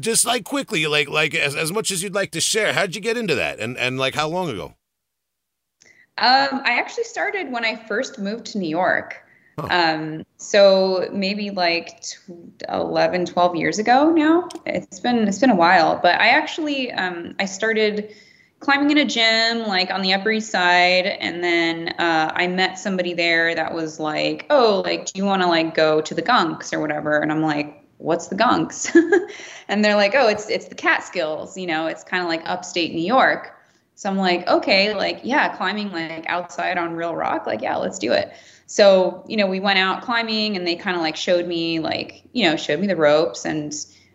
[0.00, 3.00] just like quickly, like like as, as much as you'd like to share, how'd you
[3.00, 4.74] get into that, and and like how long ago?
[6.18, 9.22] Um, I actually started when I first moved to New York.
[9.58, 9.68] Huh.
[9.70, 12.02] Um, so maybe like
[12.68, 14.48] 11, 12 years ago now.
[14.66, 18.14] It's been it's been a while, but I actually um, I started
[18.60, 22.78] climbing in a gym like on the Upper East Side, and then uh, I met
[22.78, 26.22] somebody there that was like, "Oh, like, do you want to like go to the
[26.22, 28.94] Gunks or whatever?" And I'm like, "What's the Gunks?"
[29.68, 31.56] and they're like, "Oh, it's it's the Catskills.
[31.56, 33.56] You know, it's kind of like upstate New York."
[33.94, 38.00] So I'm like, okay, like, yeah, climbing like outside on real rock, like, yeah, let's
[38.00, 38.32] do it.
[38.66, 42.24] So, you know, we went out climbing and they kind of like showed me, like,
[42.32, 43.44] you know, showed me the ropes.
[43.44, 43.72] And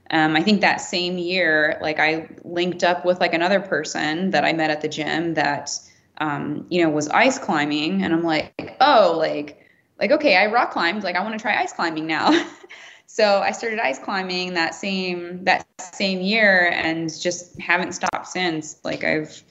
[0.10, 4.44] um, I think that same year, like, I linked up with like another person that
[4.44, 5.72] I met at the gym that,
[6.18, 8.04] um, you know, was ice climbing.
[8.04, 9.64] And I'm like, oh, like,
[10.00, 12.32] like, okay, I rock climbed, like, I want to try ice climbing now.
[13.18, 18.80] so I started ice climbing that same that same year and just haven't stopped since.
[18.84, 19.42] Like I've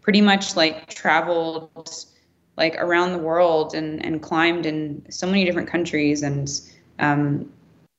[0.00, 1.68] pretty much like traveled
[2.56, 6.48] like around the world and, and climbed in so many different countries and
[6.98, 7.52] um,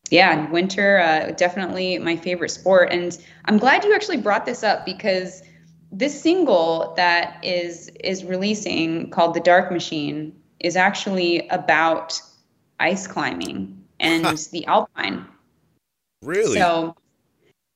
[0.10, 4.86] yeah winter uh, definitely my favorite sport and i'm glad you actually brought this up
[4.86, 5.42] because
[5.92, 12.20] this single that is is releasing called the dark machine is actually about
[12.80, 15.26] ice climbing and the alpine
[16.22, 16.94] really so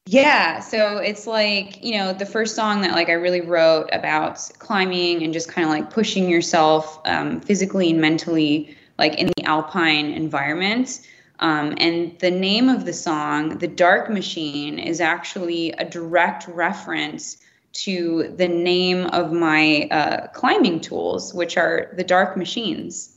[0.08, 4.38] yeah, so it's like, you know, the first song that like I really wrote about
[4.60, 9.44] climbing and just kind of like pushing yourself um, physically and mentally like in the
[9.46, 11.02] alpine environment.
[11.40, 17.38] Um, and the name of the song, The Dark Machine, is actually a direct reference
[17.74, 23.15] to the name of my uh, climbing tools, which are the Dark Machines.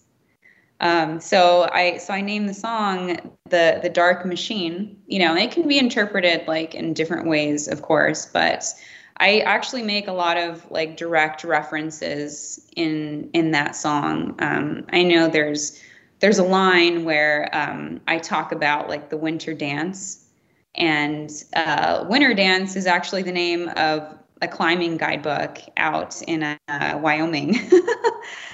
[0.80, 3.16] Um, so I so I named the song
[3.48, 4.96] the the Dark Machine.
[5.06, 8.64] You know, it can be interpreted like in different ways, of course, but
[9.16, 14.36] I actually make a lot of like direct references in in that song.
[14.38, 15.80] Um, I know there's
[16.20, 20.24] there's a line where um, I talk about like the winter dance,
[20.76, 26.56] and uh, winter dance is actually the name of a climbing guidebook out in uh,
[27.02, 27.56] Wyoming.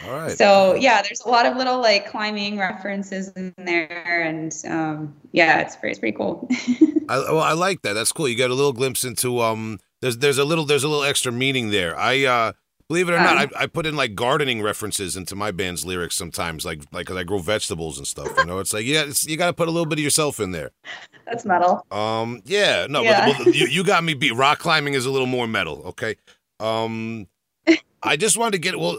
[0.07, 0.37] All right.
[0.37, 5.61] So yeah, there's a lot of little like climbing references in there, and um, yeah,
[5.61, 6.49] it's pretty, it's pretty cool.
[7.09, 7.95] I, well, I like that.
[7.95, 8.29] That's cool.
[8.29, 9.79] You got a little glimpse into um.
[10.01, 11.99] There's there's a little there's a little extra meaning there.
[11.99, 12.53] I uh
[12.89, 15.87] Believe it or um, not, I, I, put in like gardening references into my band's
[15.87, 18.31] lyrics sometimes, like like cause I grow vegetables and stuff.
[18.37, 20.39] You know, it's like yeah, it's, you got to put a little bit of yourself
[20.39, 20.71] in there.
[21.27, 21.87] That's metal.
[21.91, 23.33] Um, yeah, no, yeah.
[23.33, 24.35] But, but you, you got me beat.
[24.35, 25.83] Rock climbing is a little more metal.
[25.87, 26.17] Okay.
[26.61, 27.27] Um,
[28.03, 28.99] I just wanted to get well,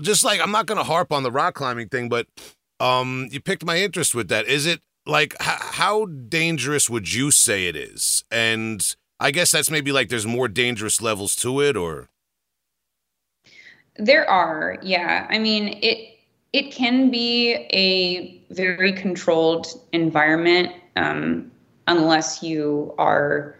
[0.00, 2.26] just like I'm not gonna harp on the rock climbing thing, but
[2.80, 4.46] um, you picked my interest with that.
[4.46, 8.24] Is it like h- how dangerous would you say it is?
[8.28, 12.08] And I guess that's maybe like there's more dangerous levels to it, or
[14.00, 15.26] there are, yeah.
[15.30, 16.18] I mean, it
[16.52, 21.50] it can be a very controlled environment um,
[21.86, 23.56] unless you are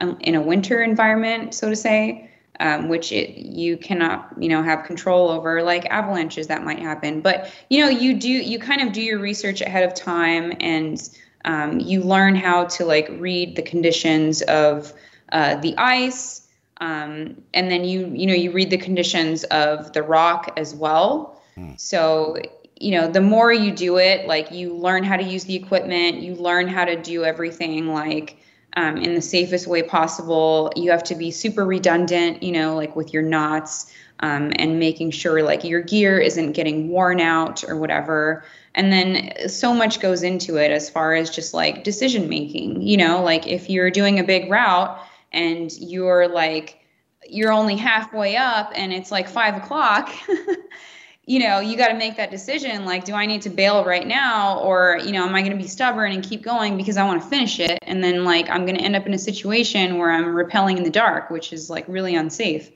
[0.00, 4.62] um, in a winter environment, so to say, um, which it, you cannot, you know,
[4.62, 7.20] have control over, like avalanches that might happen.
[7.20, 11.10] But you know, you do you kind of do your research ahead of time, and
[11.44, 14.92] um, you learn how to like read the conditions of
[15.32, 16.46] uh, the ice
[16.80, 21.40] um, and then you you know you read the conditions of the rock as well.
[21.56, 21.78] Mm.
[21.78, 22.38] So
[22.76, 26.22] you know the more you do it, like you learn how to use the equipment,
[26.22, 28.38] you learn how to do everything like
[28.76, 30.72] um, in the safest way possible.
[30.74, 33.92] You have to be super redundant, you know, like with your knots.
[34.22, 39.48] Um, and making sure like your gear isn't getting worn out or whatever and then
[39.48, 43.46] so much goes into it as far as just like decision making you know like
[43.46, 46.80] if you're doing a big route and you're like
[47.28, 50.10] you're only halfway up and it's like five o'clock
[51.26, 54.06] you know you got to make that decision like do i need to bail right
[54.06, 57.04] now or you know am i going to be stubborn and keep going because i
[57.04, 57.78] want to finish it?
[57.82, 60.82] And then like i'm going to end up in a situation where i'm rappelling in
[60.82, 62.70] the dark which is like really unsafe.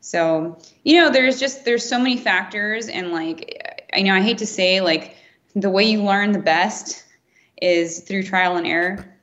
[0.00, 4.38] So you know there's just there's so many factors and like i know i hate
[4.38, 5.16] to say like
[5.54, 7.04] the way you learn the best
[7.62, 9.13] is through trial and error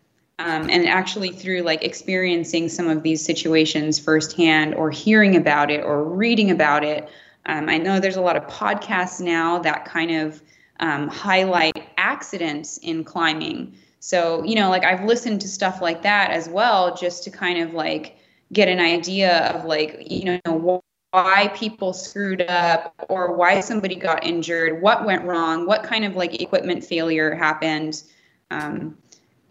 [0.42, 5.84] um, and actually through like experiencing some of these situations firsthand or hearing about it
[5.84, 7.10] or reading about it
[7.46, 10.42] um, i know there's a lot of podcasts now that kind of
[10.82, 13.76] um, highlight accidents in climbing.
[14.00, 17.60] So, you know, like I've listened to stuff like that as well, just to kind
[17.60, 18.18] of like
[18.52, 24.24] get an idea of like, you know, why people screwed up or why somebody got
[24.24, 28.04] injured, what went wrong, what kind of like equipment failure happened.
[28.50, 28.98] Um,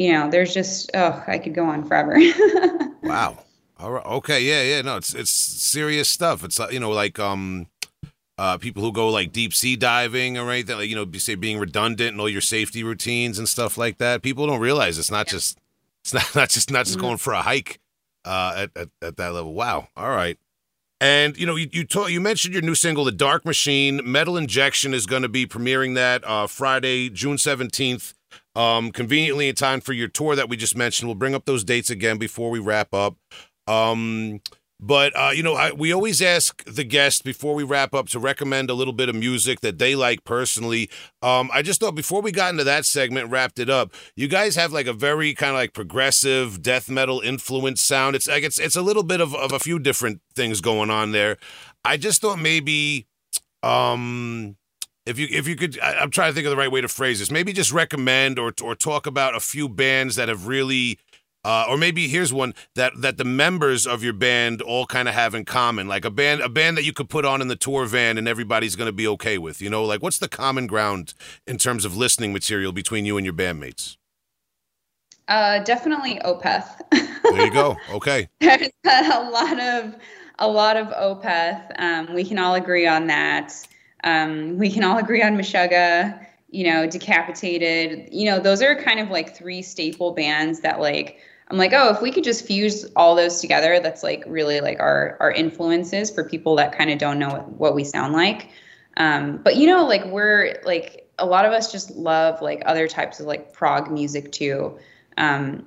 [0.01, 2.17] you know, there's just oh, I could go on forever.
[3.03, 3.37] wow.
[3.79, 4.07] All right.
[4.07, 4.43] Okay.
[4.43, 4.63] Yeah.
[4.63, 4.81] Yeah.
[4.81, 6.43] No, it's it's serious stuff.
[6.43, 7.67] It's uh, you know like um
[8.39, 11.59] uh, people who go like deep sea diving or anything, like, you know, say being
[11.59, 14.23] redundant and all your safety routines and stuff like that.
[14.23, 15.33] People don't realize it's not yeah.
[15.33, 15.59] just
[16.03, 17.07] it's not, not just not just mm-hmm.
[17.07, 17.79] going for a hike
[18.25, 19.53] uh, at, at, at that level.
[19.53, 19.89] Wow.
[19.99, 20.39] All right.
[21.03, 24.95] And you know, you you, you mentioned your new single, "The Dark Machine." Metal Injection
[24.95, 28.15] is going to be premiering that uh, Friday, June seventeenth.
[28.57, 31.09] Um, conveniently in time for your tour that we just mentioned.
[31.09, 33.17] We'll bring up those dates again before we wrap up.
[33.69, 34.41] Um,
[34.83, 38.19] but uh, you know, I, we always ask the guest before we wrap up to
[38.19, 40.89] recommend a little bit of music that they like personally.
[41.21, 43.93] Um, I just thought before we got into that segment, wrapped it up.
[44.17, 48.17] You guys have like a very kind of like progressive death metal influence sound.
[48.17, 51.13] It's like it's it's a little bit of, of a few different things going on
[51.13, 51.37] there.
[51.85, 53.07] I just thought maybe,
[53.63, 54.57] um,
[55.11, 56.89] if you if you could, I, am trying to think of the right way to
[56.89, 57.31] phrase this.
[57.31, 60.99] Maybe just recommend or or talk about a few bands that have really
[61.43, 65.15] uh, or maybe here's one that that the members of your band all kind of
[65.15, 67.57] have in common, like a band a band that you could put on in the
[67.57, 69.63] tour van and everybody's going to be okay with.
[69.63, 71.15] You know, like what's the common ground
[71.47, 73.97] in terms of listening material between you and your bandmates?
[75.29, 76.69] Uh, definitely Opeth.
[76.91, 77.77] there you go.
[77.91, 78.29] Okay.
[78.41, 79.95] There's a lot of
[80.41, 81.73] a lot of Opeth.
[81.79, 83.67] Um, we can all agree on that.
[84.05, 88.99] Um, we can all agree on Meshuggah you know, decapitated, you know, those are kind
[88.99, 92.85] of like three staple bands that like I'm like, oh, if we could just fuse
[92.97, 96.99] all those together, that's like really like our our influences for people that kind of
[96.99, 98.51] don't know what, what we sound like.
[98.97, 102.89] Um, but you know, like we're like a lot of us just love like other
[102.89, 104.79] types of like prog music too.
[105.17, 105.67] Um,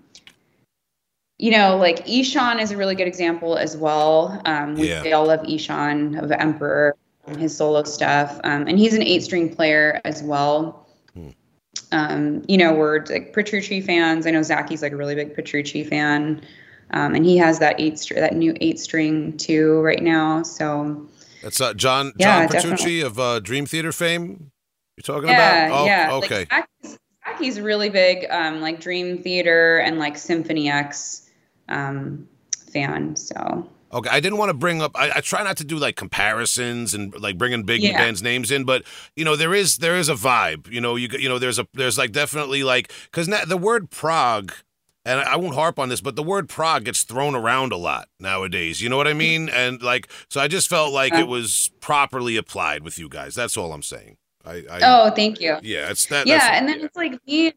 [1.37, 4.41] you know, like Ihsahn is a really good example as well.
[4.45, 5.11] Um, we, yeah.
[5.11, 6.95] all love Ihsahn of Emperor
[7.37, 8.39] his solo stuff.
[8.43, 10.87] Um, and he's an eight string player as well.
[11.13, 11.29] Hmm.
[11.91, 14.27] Um, you know, we're like Petrucci fans.
[14.27, 16.41] I know Zaki's like a really big Petrucci fan.
[16.91, 20.43] Um, and he has that eight str- that new eight string too right now.
[20.43, 21.07] So
[21.41, 24.51] that's uh, John John yeah, Petrucci of uh, Dream Theater fame.
[24.97, 25.81] You're talking yeah, about?
[25.81, 26.13] Oh, yeah.
[26.13, 26.45] Okay.
[26.51, 26.65] Like,
[27.25, 31.29] Zaki's, really big, um, like Dream Theater and like Symphony X
[31.67, 32.27] um,
[32.71, 33.15] fan.
[33.15, 34.91] So Okay, I didn't want to bring up.
[34.95, 37.95] I, I, try not to do like comparisons and like bringing big yeah.
[37.95, 38.83] bands' names in, but
[39.15, 40.69] you know there is there is a vibe.
[40.71, 44.51] You know you you know there's a there's like definitely like because the word prog,
[45.05, 48.09] and I won't harp on this, but the word prog gets thrown around a lot
[48.19, 48.81] nowadays.
[48.81, 49.47] You know what I mean?
[49.49, 51.27] And like so, I just felt like it uh-huh.
[51.27, 53.35] was properly applied with you guys.
[53.35, 54.17] That's all I'm saying.
[54.43, 55.57] I, I oh, thank you.
[55.61, 56.25] Yeah, it's that.
[56.25, 56.85] Yeah, and then yeah.
[56.85, 57.53] it's like me.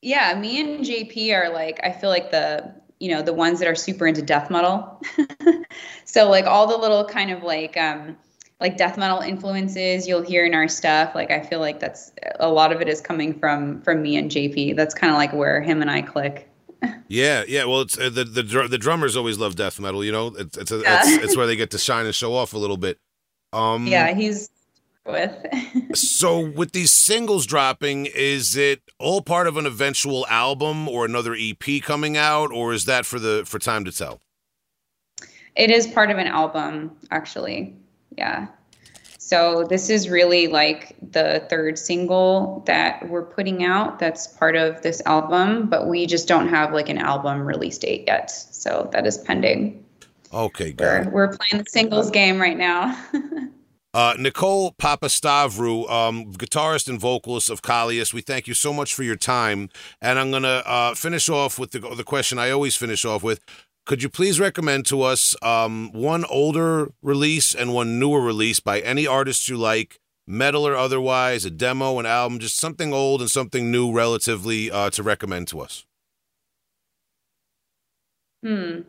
[0.00, 3.68] Yeah, me and JP are like I feel like the you know the ones that
[3.68, 5.02] are super into death metal.
[6.04, 8.18] So like all the little kind of like um
[8.60, 12.50] like death metal influences you'll hear in our stuff like i feel like that's a
[12.50, 15.62] lot of it is coming from from me and jp that's kind of like where
[15.62, 16.50] him and i click.
[17.08, 20.34] Yeah yeah well it's uh, the the the drummers always love death metal you know?
[20.38, 21.00] It's it's, a, yeah.
[21.02, 22.98] it's it's where they get to shine and show off a little bit.
[23.54, 24.50] Um yeah he's
[25.06, 25.46] with.
[25.94, 31.36] so, with these singles dropping, is it all part of an eventual album or another
[31.38, 34.20] EP coming out, or is that for the for time to tell?
[35.56, 37.76] It is part of an album, actually.
[38.16, 38.48] Yeah.
[39.18, 43.98] So this is really like the third single that we're putting out.
[43.98, 48.04] That's part of this album, but we just don't have like an album release date
[48.06, 48.30] yet.
[48.30, 49.84] So that is pending.
[50.34, 51.06] Okay, good.
[51.06, 52.98] We're, we're playing the singles game right now.
[53.94, 59.02] Uh, Nicole Papastavrou, um, guitarist and vocalist of Kallias, we thank you so much for
[59.02, 59.68] your time.
[60.00, 63.22] And I'm going to uh, finish off with the, the question I always finish off
[63.22, 63.40] with.
[63.84, 68.80] Could you please recommend to us um, one older release and one newer release by
[68.80, 73.30] any artist you like, metal or otherwise, a demo, an album, just something old and
[73.30, 75.84] something new relatively uh, to recommend to us?
[78.42, 78.80] Hmm.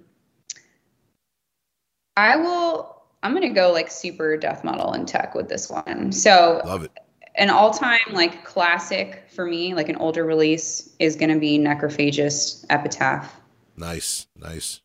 [2.15, 6.11] I will I'm gonna go like super death metal and tech with this one.
[6.11, 6.91] So love it.
[7.35, 13.33] An all-time like classic for me, like an older release, is gonna be Necrophagist Epitaph.
[13.75, 14.81] Nice, nice.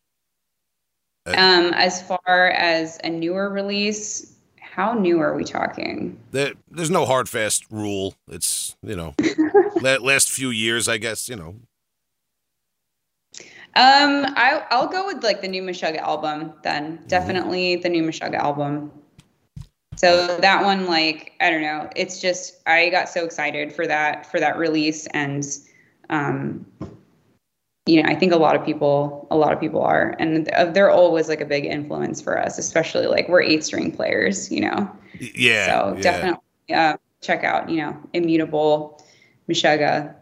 [1.27, 6.17] Uh, um, as far as a newer release, how new are we talking?
[6.31, 8.15] There, there's no hard fast rule.
[8.31, 9.15] It's you know,
[9.81, 11.27] last few years, I guess.
[11.27, 11.55] You know,
[13.75, 17.03] um, I, I'll go with like the new Meshuggah album then.
[17.07, 18.91] Definitely the new Meshuggah album.
[19.95, 24.25] So that one, like, I don't know, it's just I got so excited for that
[24.25, 25.45] for that release, and
[26.09, 26.65] um,
[27.85, 30.91] you know, I think a lot of people, a lot of people are, and they're
[30.91, 34.89] always like a big influence for us, especially like we're eight string players, you know.
[35.19, 35.65] Yeah.
[35.65, 36.01] So yeah.
[36.01, 39.03] definitely uh, check out, you know, Immutable,
[39.49, 40.15] Meshuggah,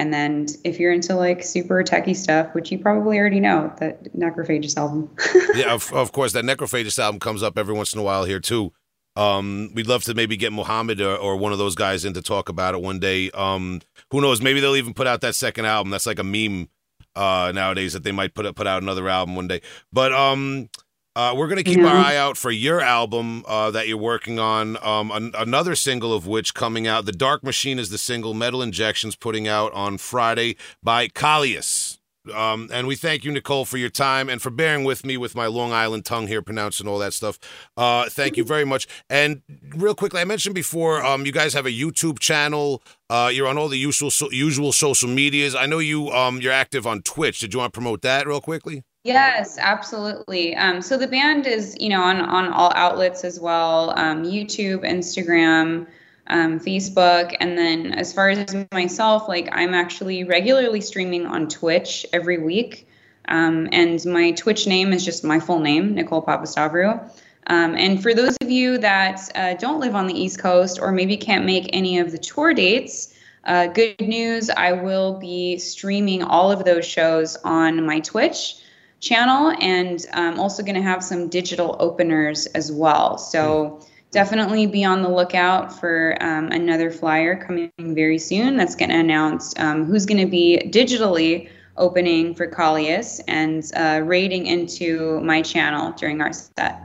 [0.00, 4.02] and then if you're into like super techie stuff, which you probably already know, that
[4.16, 5.14] Necrophagist album.
[5.54, 8.40] yeah, of, of course, that Necrophagist album comes up every once in a while here
[8.40, 8.72] too.
[9.14, 12.22] Um, we'd love to maybe get Muhammad or, or, one of those guys in to
[12.22, 13.30] talk about it one day.
[13.32, 14.40] Um, who knows?
[14.40, 15.90] Maybe they'll even put out that second album.
[15.90, 16.70] That's like a meme
[17.14, 19.60] uh, nowadays that they might put put out another album one day.
[19.92, 20.70] But um,
[21.16, 24.76] uh, we're gonna keep our eye out for your album uh, that you're working on.
[24.82, 27.04] Um, an- another single of which coming out.
[27.04, 28.34] The Dark Machine is the single.
[28.34, 31.98] Metal Injections putting out on Friday by Kallias.
[32.34, 35.34] Um, and we thank you, Nicole, for your time and for bearing with me with
[35.34, 37.38] my Long Island tongue here, pronouncing all that stuff.
[37.76, 38.86] Uh, thank you very much.
[39.08, 39.42] And
[39.74, 42.82] real quickly, I mentioned before, um, you guys have a YouTube channel.
[43.08, 45.54] Uh, you're on all the usual so, usual social medias.
[45.54, 47.40] I know you um, you're active on Twitch.
[47.40, 48.84] Did you want to promote that real quickly?
[49.02, 50.54] Yes, absolutely.
[50.56, 54.84] Um, so the band is, you know, on on all outlets as well: um, YouTube,
[54.84, 55.86] Instagram
[56.30, 57.36] um, Facebook.
[57.40, 62.88] And then as far as myself, like I'm actually regularly streaming on Twitch every week.
[63.28, 67.10] Um, and my Twitch name is just my full name, Nicole Papastavrou.
[67.46, 70.92] Um, and for those of you that uh, don't live on the East Coast or
[70.92, 76.22] maybe can't make any of the tour dates, uh, good news, I will be streaming
[76.22, 78.62] all of those shows on my Twitch
[79.00, 83.18] channel and I'm also going to have some digital openers as well.
[83.18, 83.80] So
[84.10, 88.98] definitely be on the lookout for um, another flyer coming very soon that's going to
[88.98, 95.42] announce um, who's going to be digitally opening for Kallias and uh, raiding into my
[95.42, 96.82] channel during our set.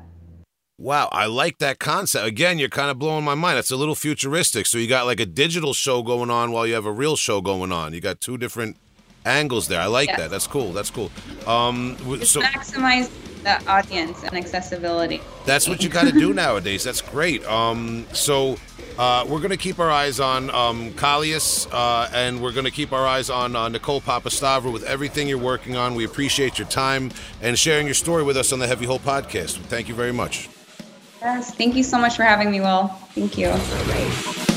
[0.78, 2.28] Wow, I like that concept.
[2.28, 3.57] Again, you're kind of blowing my mind.
[3.59, 4.66] It's a little futuristic.
[4.66, 7.39] So you got like a digital show going on while you have a real show
[7.39, 7.93] going on.
[7.93, 8.76] You got two different
[9.26, 9.82] angles there.
[9.82, 10.19] I like yes.
[10.19, 10.30] that.
[10.30, 10.71] That's cool.
[10.71, 11.11] That's cool.
[11.47, 13.09] Um, so maximize
[13.43, 15.21] the audience and accessibility.
[15.45, 16.84] That's what you got to do nowadays.
[16.84, 17.45] That's great.
[17.45, 18.57] Um, so
[18.97, 22.71] uh, we're going to keep our eyes on um, Kallias, uh, and we're going to
[22.71, 25.95] keep our eyes on uh, Nicole Papastavrou with everything you're working on.
[25.95, 27.11] We appreciate your time
[27.41, 29.57] and sharing your story with us on the Heavy Hole podcast.
[29.57, 30.49] Thank you very much.
[31.21, 32.88] Yes, thank you so much for having me, Will.
[33.13, 34.55] Thank you.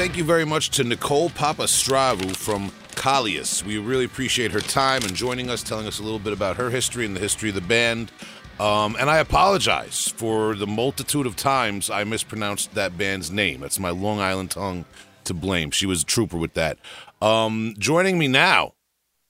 [0.00, 3.62] Thank you very much to Nicole Papastavrou from Kallias.
[3.62, 6.70] We really appreciate her time and joining us, telling us a little bit about her
[6.70, 8.10] history and the history of the band.
[8.58, 13.60] Um, and I apologize for the multitude of times I mispronounced that band's name.
[13.60, 14.86] That's my Long Island tongue
[15.24, 15.70] to blame.
[15.70, 16.78] She was a trooper with that.
[17.20, 18.72] Um, joining me now,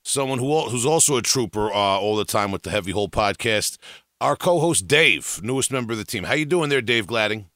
[0.05, 3.77] someone who who's also a trooper uh, all the time with the Heavy Hole podcast,
[4.21, 6.23] our co-host Dave, newest member of the team.
[6.23, 7.47] How you doing there, Dave Gladding?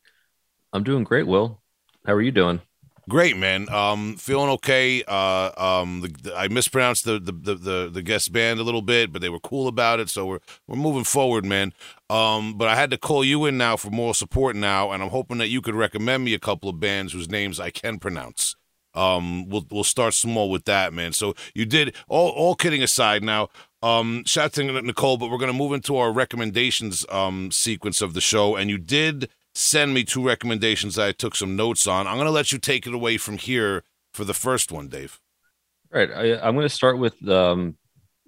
[0.72, 1.60] I'm doing great, Will.
[2.04, 2.60] How are you doing?
[3.09, 3.68] Great, man.
[3.68, 5.02] Um, feeling okay.
[5.07, 9.12] Uh, um, the, the, I mispronounced the, the, the the guest band a little bit,
[9.12, 11.74] but they were cool about it, so we're we're moving forward, man.
[12.09, 15.11] Um, but I had to call you in now for moral support now, and I'm
[15.11, 18.57] hoping that you could recommend me a couple of bands whose names I can pronounce.
[18.94, 21.12] Um, we'll we'll start small with that, man.
[21.12, 23.50] So you did all all kidding aside now.
[23.82, 28.14] Um, shout out to Nicole, but we're gonna move into our recommendations um sequence of
[28.14, 32.07] the show, and you did send me two recommendations that I took some notes on.
[32.07, 35.20] I'm going to let you take it away from here for the first one, Dave.
[35.92, 36.11] All right.
[36.11, 37.76] I, am going to start with um,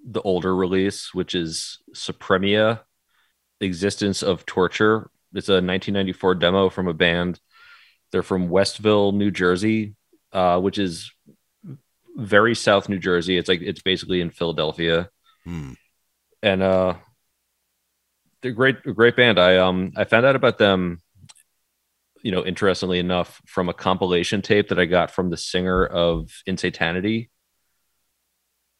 [0.05, 2.81] the older release, which is Supremia
[3.59, 5.09] Existence of Torture.
[5.33, 7.39] It's a 1994 demo from a band.
[8.11, 9.95] They're from Westville, New Jersey,
[10.31, 11.11] uh, which is
[12.15, 13.37] very South New Jersey.
[13.37, 15.09] It's like it's basically in Philadelphia.
[15.43, 15.73] Hmm.
[16.41, 16.95] And uh,
[18.41, 19.39] they're great, great band.
[19.39, 21.01] I um I found out about them
[22.27, 26.29] you know, interestingly enough, from a compilation tape that I got from the singer of
[26.45, 27.29] Insanity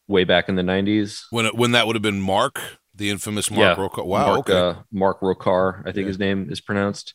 [0.06, 1.22] way back in the 90s.
[1.30, 2.60] When it, when that would have been Mark,
[2.94, 4.04] the infamous Mark yeah, Rokar.
[4.04, 4.52] Wow, Mark, okay.
[4.52, 6.06] Uh, Mark Rokar, I think yeah.
[6.08, 7.14] his name is pronounced.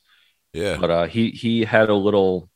[0.53, 0.77] Yeah.
[0.81, 2.49] But uh, he he had a little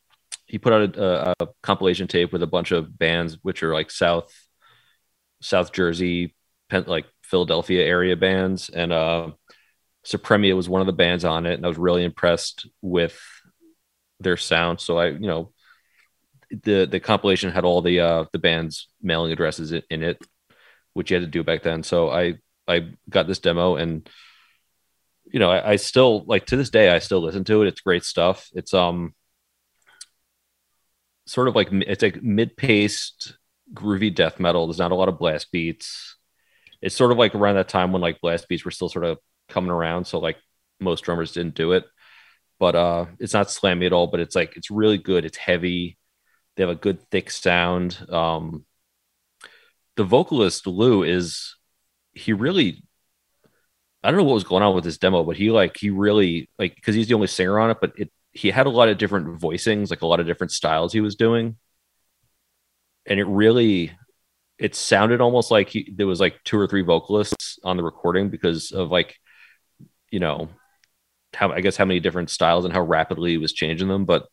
[0.46, 3.92] he put out a, a, compilation tape with a bunch of bands which are like
[3.92, 4.34] South
[5.40, 6.34] South Jersey,
[6.72, 9.30] like Philadelphia area bands and uh
[10.04, 13.20] Supremia was one of the bands on it and I was really impressed with
[14.20, 14.80] their sound.
[14.80, 15.52] So I, you know,
[16.50, 20.18] the the compilation had all the uh the band's mailing addresses in it,
[20.94, 21.82] which you had to do back then.
[21.82, 22.34] So I
[22.66, 24.08] I got this demo and
[25.30, 27.68] you know I, I still like to this day I still listen to it.
[27.68, 28.48] It's great stuff.
[28.54, 29.14] It's um
[31.26, 33.36] sort of like it's like mid-paced
[33.74, 34.66] groovy death metal.
[34.66, 36.16] There's not a lot of blast beats.
[36.80, 39.18] It's sort of like around that time when like blast beats were still sort of
[39.48, 40.06] coming around.
[40.06, 40.36] So like
[40.80, 41.84] most drummers didn't do it.
[42.58, 45.24] But uh it's not slammy at all, but it's like it's really good.
[45.24, 45.98] It's heavy.
[46.56, 47.98] They have a good thick sound.
[48.10, 48.64] Um
[49.96, 51.56] the vocalist Lou is
[52.12, 52.82] he really
[54.02, 56.50] I don't know what was going on with this demo, but he like he really
[56.58, 58.98] like because he's the only singer on it, but it he had a lot of
[58.98, 61.56] different voicings, like a lot of different styles he was doing.
[63.06, 63.92] And it really
[64.58, 68.28] it sounded almost like he, there was like two or three vocalists on the recording
[68.28, 69.16] because of like
[70.10, 70.48] you know
[71.34, 74.04] how I guess how many different styles and how rapidly he was changing them.
[74.04, 74.26] But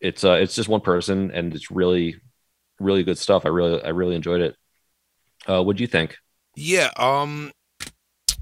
[0.00, 2.16] it's uh it's just one person and it's really
[2.80, 3.46] really good stuff.
[3.46, 4.56] I really I really enjoyed it.
[5.46, 6.16] Uh what do you think?
[6.56, 7.52] Yeah, um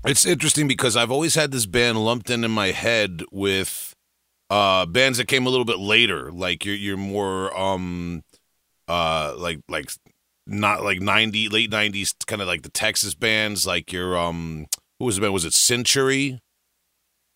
[0.04, 3.94] it's interesting because I've always had this band lumped in in my head with
[4.50, 8.22] uh bands that came a little bit later, like you're you're more um
[8.88, 9.90] uh like like
[10.46, 14.66] not like 90 late 90s kind of like the Texas bands like your um
[14.98, 16.40] who was the band was it Century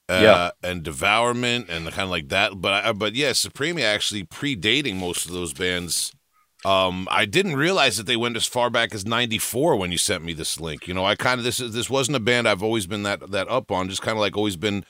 [0.09, 0.51] uh, Yeah.
[0.63, 2.61] and Devourment and kind of like that.
[2.61, 6.13] But I, but yeah Supreme actually predating most of those bands.
[6.65, 10.25] Um I didn't realize that they went as far back as 94 when you sent
[10.25, 10.89] me this link.
[10.89, 13.31] You know I kind of this is this wasn't a band I've always been that
[13.31, 14.85] that up on just kind of like always been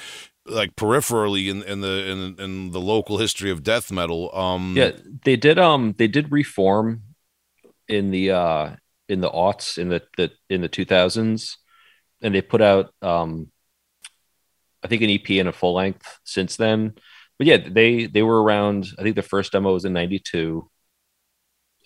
[0.46, 4.30] like peripherally in, in the in, in the local history of death metal.
[4.34, 4.92] Um Yeah,
[5.24, 7.02] they did um they did reform
[7.88, 8.76] in the uh
[9.08, 11.58] in the aughts in the, the in the 2000s
[12.22, 13.50] and they put out um
[14.86, 16.94] I think an EP and a full length since then.
[17.38, 20.70] But yeah, they they were around I think the first demo was in 92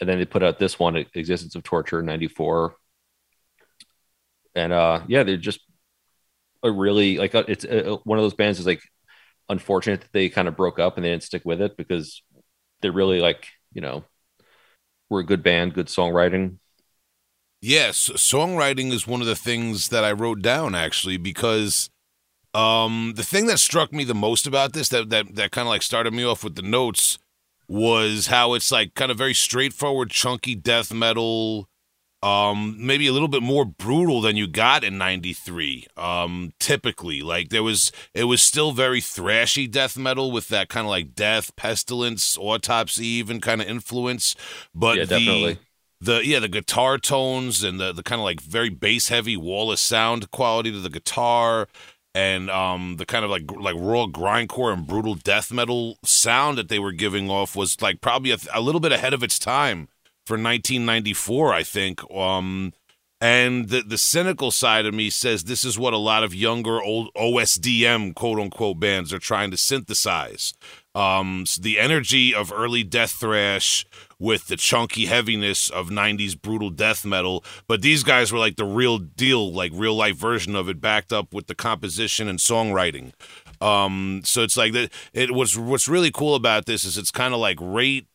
[0.01, 2.75] and then they put out this one Existence of Torture in 94.
[4.55, 5.61] And uh yeah, they're just
[6.63, 8.83] a really like uh, it's uh, one of those bands is like
[9.49, 12.23] unfortunate that they kind of broke up and they didn't stick with it because
[12.83, 14.05] they're really like you know
[15.09, 16.59] we're a good band good songwriting
[17.63, 21.91] Yes, songwriting is one of the things that I wrote down actually because
[22.55, 25.71] um the thing that struck me the most about this that that that kind of
[25.71, 27.19] like started me off with the notes
[27.69, 31.69] was how it's like kind of very straightforward chunky death metal
[32.23, 37.23] um maybe a little bit more brutal than you got in 93 um typically.
[37.23, 41.15] Like there was it was still very thrashy death metal with that kind of like
[41.15, 44.35] death pestilence autopsy even kind of influence
[44.75, 45.59] but yeah the definitely.
[46.01, 49.71] the yeah the guitar tones and the the kind of like very bass heavy wall
[49.73, 51.69] of sound quality to the guitar
[52.15, 56.69] and um the kind of like like raw grindcore and brutal death metal sound that
[56.69, 59.89] they were giving off was like probably a, a little bit ahead of its time
[60.27, 62.73] for 1994 I think um
[63.21, 66.83] and the the cynical side of me says this is what a lot of younger
[66.83, 70.55] old OSDM quote unquote bands are trying to synthesize
[70.95, 73.87] um the energy of early death thrash
[74.19, 78.65] with the chunky heaviness of 90s brutal death metal but these guys were like the
[78.65, 83.13] real deal like real life version of it backed up with the composition and songwriting.
[83.61, 87.35] Um so it's like that it was what's really cool about this is it's kind
[87.35, 88.07] of like rate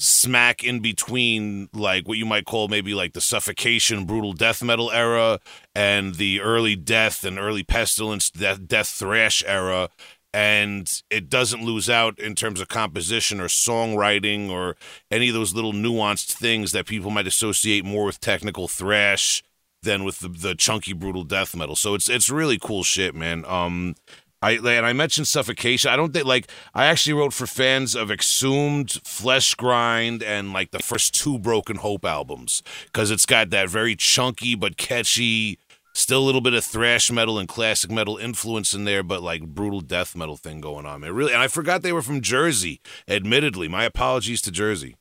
[0.00, 4.90] smack in between like what you might call maybe like the suffocation brutal death metal
[4.90, 5.38] era
[5.74, 9.88] and the early death and early pestilence death, death thrash era
[10.34, 14.76] and it doesn't lose out in terms of composition or songwriting or
[15.08, 19.44] any of those little nuanced things that people might associate more with technical thrash
[19.84, 23.44] than with the, the chunky brutal death metal so it's it's really cool shit man
[23.46, 23.94] um
[24.42, 25.90] I and I mentioned suffocation.
[25.90, 30.70] I don't think like I actually wrote for fans of Exhumed, Flesh Grind, and like
[30.70, 35.58] the first two Broken Hope albums because it's got that very chunky but catchy,
[35.94, 39.42] still a little bit of thrash metal and classic metal influence in there, but like
[39.46, 41.00] brutal death metal thing going on.
[41.00, 42.80] Man, really, and I forgot they were from Jersey.
[43.08, 44.96] Admittedly, my apologies to Jersey.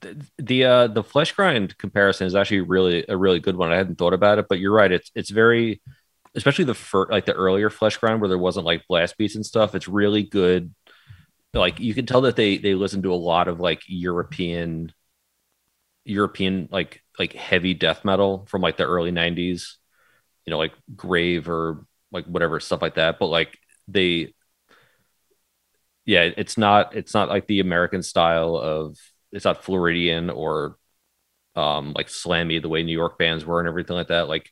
[0.00, 3.76] the the, uh the flesh grind comparison is actually really a really good one i
[3.76, 5.82] hadn't thought about it but you're right it's it's very
[6.36, 9.44] especially the fir- like the earlier flesh grind where there wasn't like blast beats and
[9.44, 10.72] stuff it's really good
[11.54, 14.92] like you can tell that they they listen to a lot of like european
[16.04, 19.78] european like like heavy death metal from like the early 90s
[20.46, 24.32] you know like grave or like whatever stuff like that but like they
[26.04, 28.96] yeah it's not it's not like the american style of
[29.30, 30.76] it's not floridian or
[31.56, 34.50] um like slammy the way new york bands were and everything like that like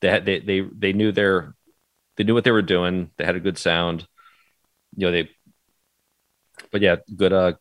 [0.00, 1.54] they had they they, they knew their
[2.16, 4.06] they knew what they were doing they had a good sound
[4.96, 5.30] you know they
[6.70, 7.52] but yeah good uh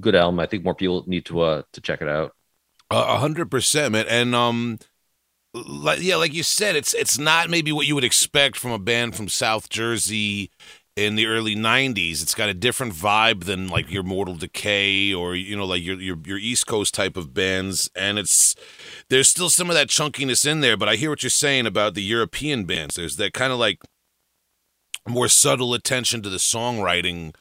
[0.00, 0.40] good album.
[0.40, 2.34] I think more people need to uh to check it out.
[2.90, 4.06] A hundred percent, man.
[4.08, 4.78] And um,
[5.54, 8.78] like yeah, like you said, it's it's not maybe what you would expect from a
[8.78, 10.50] band from South Jersey
[10.96, 12.20] in the early '90s.
[12.20, 16.00] It's got a different vibe than like your Mortal Decay or you know like your
[16.00, 18.56] your your East Coast type of bands, and it's
[19.08, 20.76] there's still some of that chunkiness in there.
[20.76, 22.96] But I hear what you're saying about the European bands.
[22.96, 23.80] There's that kind of like
[25.08, 27.34] more subtle attention to the songwriting.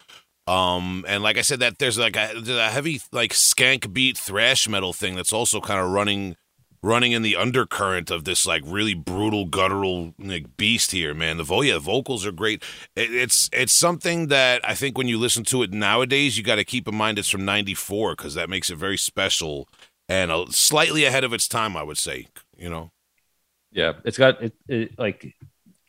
[0.50, 4.68] Um, and like I said, that there's like a, a heavy like skank beat thrash
[4.68, 6.36] metal thing that's also kind of running
[6.82, 11.38] running in the undercurrent of this like really brutal guttural like beast here man.
[11.38, 12.64] The vo- yeah, vocals are great.
[12.96, 16.56] It, it's it's something that i think when you listen to it nowadays you got
[16.56, 19.68] to keep in mind it's from 94 because that makes it very special
[20.08, 22.28] and a, slightly ahead of its time i would say
[22.60, 22.92] you know?
[23.72, 25.34] Yeah, it's got it, it like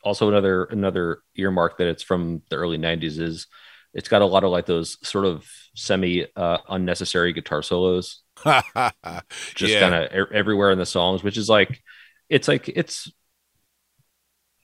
[0.03, 3.47] also another another earmark that it's from the early 90s is
[3.93, 8.21] it's got a lot of like those sort of semi uh, unnecessary guitar solos
[9.55, 9.79] just Yeah.
[9.79, 11.79] kind of everywhere in the songs, which is like,
[12.29, 13.11] it's like it's.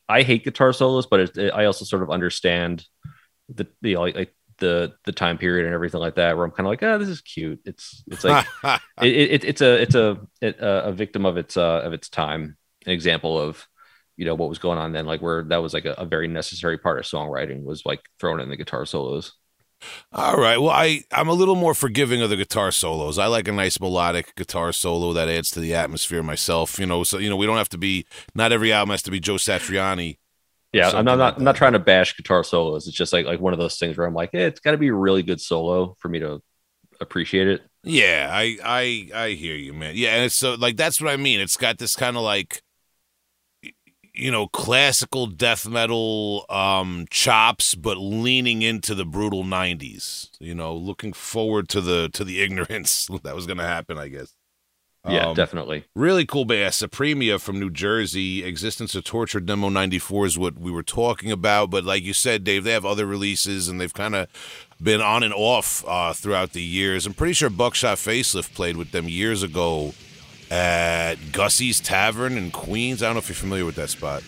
[0.10, 2.86] I hate guitar solos, but it, it- I also sort of understand
[3.50, 6.36] the the like, like the the time period and everything like that.
[6.38, 7.62] Where I'm kind of like, oh, this is cute.
[7.66, 8.40] It's it's like
[9.02, 12.58] it, it, it's a it's a it, a victim of its uh of its time.
[12.86, 13.66] An example of
[14.18, 16.28] you know what was going on then, like where that was like a, a very
[16.28, 19.34] necessary part of songwriting was like thrown in the guitar solos.
[20.12, 20.58] All right.
[20.58, 23.18] Well, I I'm a little more forgiving of the guitar solos.
[23.20, 26.80] I like a nice melodic guitar solo that adds to the atmosphere myself.
[26.80, 28.06] You know, so you know we don't have to be.
[28.34, 30.18] Not every album has to be Joe Satriani.
[30.74, 32.88] Yeah, I'm not, like not, I'm not trying to bash guitar solos.
[32.88, 34.78] It's just like like one of those things where I'm like, eh, it's got to
[34.78, 36.42] be a really good solo for me to
[37.00, 37.62] appreciate it.
[37.84, 39.94] Yeah, I I I hear you, man.
[39.96, 41.40] Yeah, and it's so like that's what I mean.
[41.40, 42.62] It's got this kind of like
[44.18, 50.30] you know, classical death metal um chops but leaning into the brutal 90s.
[50.40, 54.08] You know, looking forward to the to the ignorance that was going to happen, I
[54.08, 54.34] guess.
[55.08, 55.86] Yeah, Um, definitely.
[55.96, 58.44] Really cool band, Supremia from New Jersey.
[58.44, 61.70] Existence of Torture Demo 94 is what we were talking about.
[61.70, 64.28] But like you said, Dave, they have other releases and they've kind of
[64.82, 67.06] been on and off uh, throughout the years.
[67.06, 69.94] I'm pretty sure Buckshot Facelift played with them years ago
[70.50, 73.04] at Gussie's Tavern in Queens.
[73.04, 74.24] I don't know if you're familiar with that spot.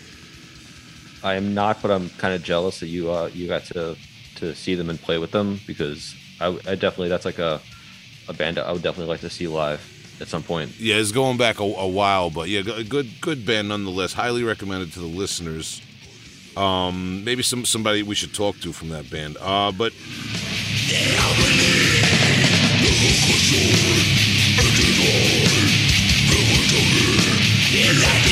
[1.24, 3.95] I am not, but I'm kind of jealous that you uh you got to
[4.36, 7.61] to see them and play with them because I, I definitely that's like a
[8.28, 9.82] a band I would definitely like to see live
[10.22, 10.80] at some point.
[10.80, 14.13] Yeah, it's going back a, a while, but yeah, a good good band nonetheless.
[14.13, 15.82] Highly recommended to the listeners.
[16.55, 19.38] Um, maybe some somebody we should talk to from that band.
[19.39, 19.93] Uh, but
[27.72, 28.28] Uh,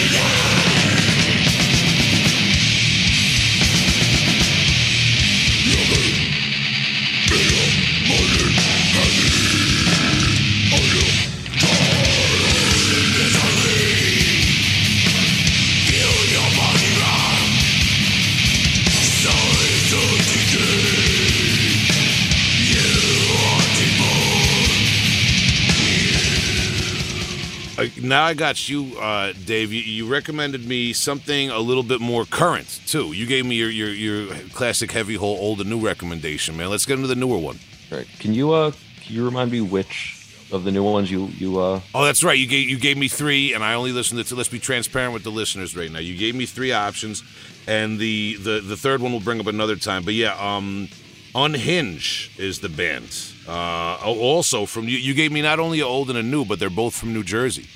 [28.01, 29.71] now I got you, uh, Dave.
[29.71, 33.13] You, you recommended me something a little bit more current too.
[33.13, 36.69] You gave me your your, your classic heavy hole old and new recommendation, man.
[36.69, 37.59] Let's get into the newer one.
[37.91, 38.07] All right.
[38.19, 38.71] Can you uh
[39.01, 40.13] can you remind me which
[40.51, 42.37] of the new ones you you uh Oh, that's right.
[42.37, 44.35] You gave you gave me three, and I only listened to.
[44.35, 45.99] Let's be transparent with the listeners right now.
[45.99, 47.23] You gave me three options,
[47.67, 50.03] and the the the third one we'll bring up another time.
[50.03, 50.89] But yeah, um,
[51.35, 53.15] Unhinge is the band.
[53.47, 54.97] Uh, also from you.
[54.97, 57.23] You gave me not only a old and a new, but they're both from New
[57.23, 57.67] Jersey.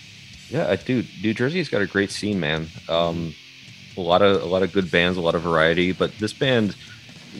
[0.52, 1.04] Yeah, do.
[1.24, 2.68] New Jersey's got a great scene, man.
[2.90, 3.34] Um,
[3.96, 5.94] a lot of a lot of good bands, a lot of variety.
[5.94, 6.76] But this band,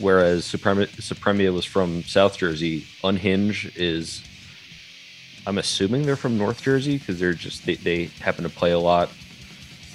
[0.00, 4.22] whereas Supremia, was from South Jersey, Unhinge is.
[5.46, 8.78] I'm assuming they're from North Jersey because they're just they, they happen to play a
[8.78, 9.10] lot.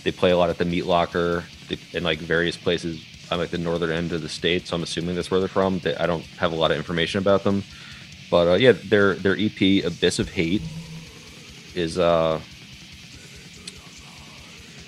[0.04, 1.44] They play a lot at the Meat Locker
[1.94, 4.68] in like various places on like the northern end of the state.
[4.68, 5.80] So I'm assuming that's where they're from.
[5.80, 7.64] They, I don't have a lot of information about them,
[8.30, 10.62] but uh, yeah, their their EP Abyss of Hate
[11.74, 12.40] is uh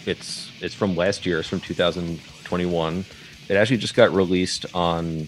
[0.05, 1.39] it's it's from last year.
[1.39, 3.05] It's from 2021.
[3.47, 5.27] It actually just got released on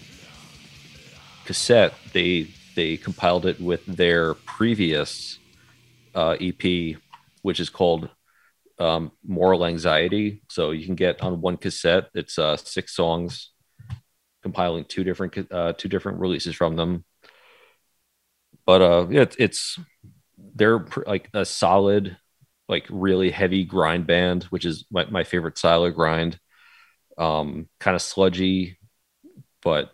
[1.44, 1.94] cassette.
[2.12, 5.38] They they compiled it with their previous
[6.14, 6.96] uh, EP,
[7.42, 8.08] which is called
[8.78, 10.42] um, Moral Anxiety.
[10.48, 12.08] So you can get on one cassette.
[12.14, 13.50] It's uh, six songs,
[14.42, 17.04] compiling two different uh, two different releases from them.
[18.64, 19.78] But uh, it's, it's
[20.54, 22.16] they're pr- like a solid
[22.68, 26.38] like really heavy grind band, which is my, my favorite style of grind.
[27.18, 28.78] Um, kind of sludgy,
[29.62, 29.90] but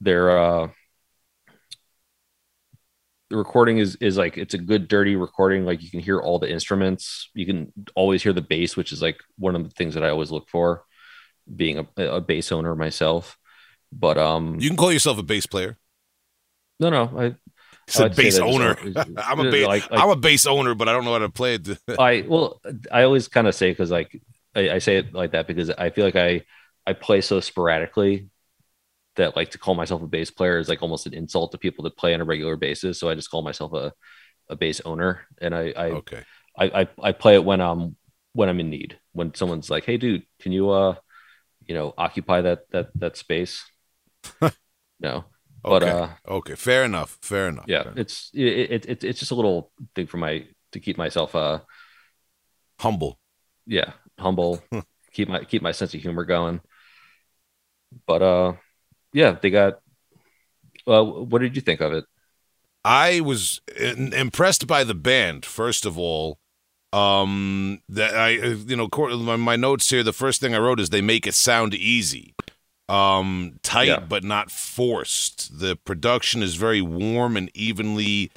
[0.00, 0.68] they're uh,
[3.30, 5.64] the recording is is like it's a good dirty recording.
[5.64, 7.30] Like you can hear all the instruments.
[7.34, 10.10] You can always hear the bass, which is like one of the things that I
[10.10, 10.84] always look for,
[11.54, 13.36] being a, a bass owner myself.
[13.92, 15.78] But um, You can call yourself a bass player.
[16.78, 17.34] no, no, I
[17.90, 18.76] It's a I'd say bass owner.
[19.16, 19.66] I'm a bass.
[19.66, 21.68] like- like- I'm a bass owner, but I don't know how to play it.
[21.98, 22.60] I well,
[22.90, 24.20] I always kind of say because like
[24.54, 26.42] I, I say it like that because I feel like I
[26.86, 28.28] I play so sporadically
[29.16, 31.82] that like to call myself a bass player is like almost an insult to people
[31.84, 33.00] that play on a regular basis.
[33.00, 33.92] So I just call myself a
[34.48, 36.22] a bass owner, and I I, okay.
[36.56, 37.96] I, I I play it when I'm
[38.34, 38.98] when I'm in need.
[39.12, 40.94] When someone's like, "Hey, dude, can you uh,
[41.66, 43.64] you know, occupy that that that space?"
[45.00, 45.24] no,
[45.62, 45.90] but Okay.
[45.90, 46.54] uh, okay.
[46.54, 47.18] Fair enough.
[47.22, 47.64] Fair enough.
[47.68, 50.96] yeah, Fair it's it, it, it it's just a little thing for my to keep
[50.98, 51.60] myself uh
[52.80, 53.18] humble.
[53.66, 54.62] yeah humble
[55.12, 56.60] keep my keep my sense of humor going
[58.06, 58.52] but uh
[59.12, 59.80] yeah they got
[60.86, 62.04] uh what did you think of it
[62.84, 65.44] I was in, impressed by the band.
[65.44, 66.38] First of all,
[66.92, 68.88] um, that I, you know,
[69.18, 70.02] my, my notes here.
[70.02, 72.34] The first thing I wrote is they make it sound easy,
[72.90, 74.00] um, tight Yeah.
[74.00, 75.58] but not forced.
[75.60, 78.30] The production is very warm and evenly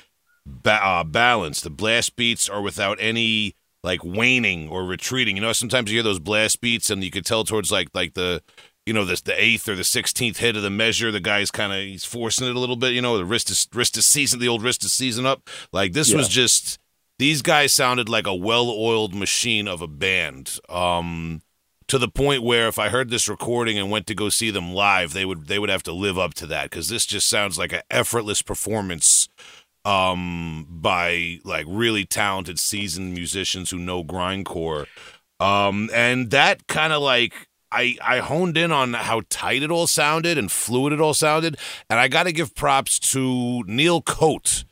[0.45, 1.63] ba- uh, balanced.
[1.63, 5.35] The blast beats are without any like waning or retreating.
[5.35, 8.13] You know, sometimes you hear those blast beats and you could tell towards like like
[8.13, 8.41] the
[8.85, 11.71] you know, this the eighth or the sixteenth hit of the measure, the guy's kind
[11.73, 12.91] of he's forcing it a little bit.
[12.93, 15.49] You know, the wrist is wrist is season, the old wrist is season up.
[15.71, 16.79] Like this was just
[17.17, 20.59] these guys sounded like a well-oiled machine of a band.
[20.67, 21.41] Um,
[21.87, 24.73] to the point where if I heard this recording and went to go see them
[24.73, 27.57] live, they would they would have to live up to that because this just sounds
[27.57, 29.29] like an effortless performance
[29.85, 34.87] um by like really talented seasoned musicians who know grindcore.
[35.39, 39.87] Um and that kind of like I, I honed in on how tight it all
[39.87, 41.57] sounded and fluid it all sounded,
[41.89, 44.63] and I got to give props to Neil Coate,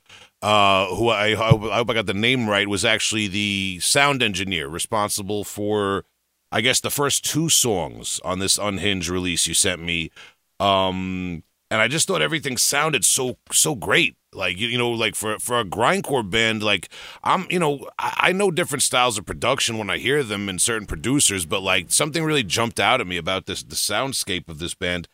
[0.41, 3.79] uh, who I, I hope I hope I got the name right, was actually the
[3.81, 6.05] sound engineer responsible for,
[6.51, 10.11] I guess, the first two songs on this Unhinged release you sent me.
[10.59, 14.17] Um, and I just thought everything sounded so so great.
[14.33, 16.89] Like you, you know, like for for a grindcore band, like
[17.23, 20.61] I'm, you know, I, I know different styles of production when I hear them and
[20.61, 24.59] certain producers, but like something really jumped out at me about this the soundscape of
[24.59, 25.07] this band.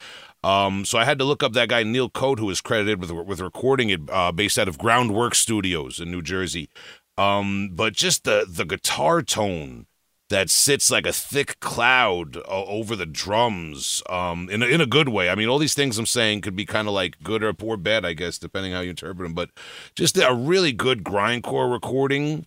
[0.43, 3.11] Um, so I had to look up that guy Neil Coate, who is credited with
[3.11, 6.69] with recording it, uh, based out of Groundwork Studios in New Jersey.
[7.17, 9.85] Um, but just the the guitar tone
[10.29, 14.85] that sits like a thick cloud uh, over the drums um, in, a, in a
[14.85, 15.29] good way.
[15.29, 17.77] I mean, all these things I'm saying could be kind of like good or poor
[17.77, 19.33] bad, I guess, depending how you interpret them.
[19.33, 19.51] But
[19.95, 22.45] just a really good grindcore recording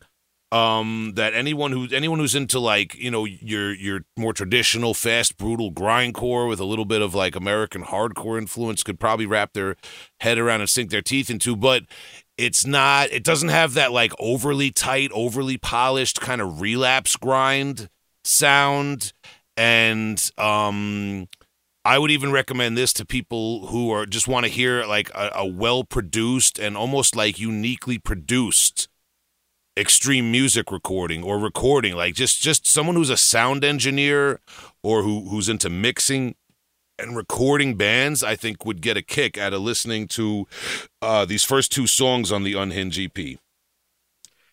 [0.53, 5.37] um, that anyone who anyone who's into like you know your your more traditional fast
[5.39, 9.77] brutal grindcore with a little bit of like American hardcore influence could probably wrap their
[10.21, 11.85] head around and sink their teeth into, but
[12.41, 17.89] it's not it doesn't have that like overly tight overly polished kind of relapse grind
[18.25, 19.13] sound.
[19.57, 21.29] And um
[21.85, 25.31] i would even recommend this to people who are just want to hear like a,
[25.35, 28.89] a well produced and almost like uniquely produced
[29.77, 31.95] extreme music recording or recording.
[31.95, 34.41] Like just just someone who's a sound engineer
[34.83, 36.35] or who who's into mixing
[37.01, 40.47] and recording bands, I think would get a kick out of listening to
[41.03, 43.39] uh, these first two songs on the Unhinged EP.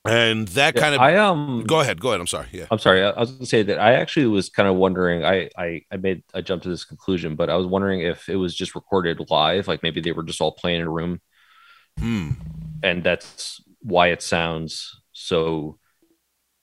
[0.05, 2.21] And that kind of i um go ahead, go ahead.
[2.21, 2.47] I'm sorry.
[2.53, 2.67] Yeah.
[2.71, 5.49] i'm sorry i I was gonna say that i actually was kind of wondering i
[5.57, 8.55] i i made i jumped to this conclusion but i was wondering if it was
[8.55, 11.19] just recorded live like maybe they were just all playing in a room
[11.99, 12.29] Hmm.
[12.83, 15.77] and that's why it sounds so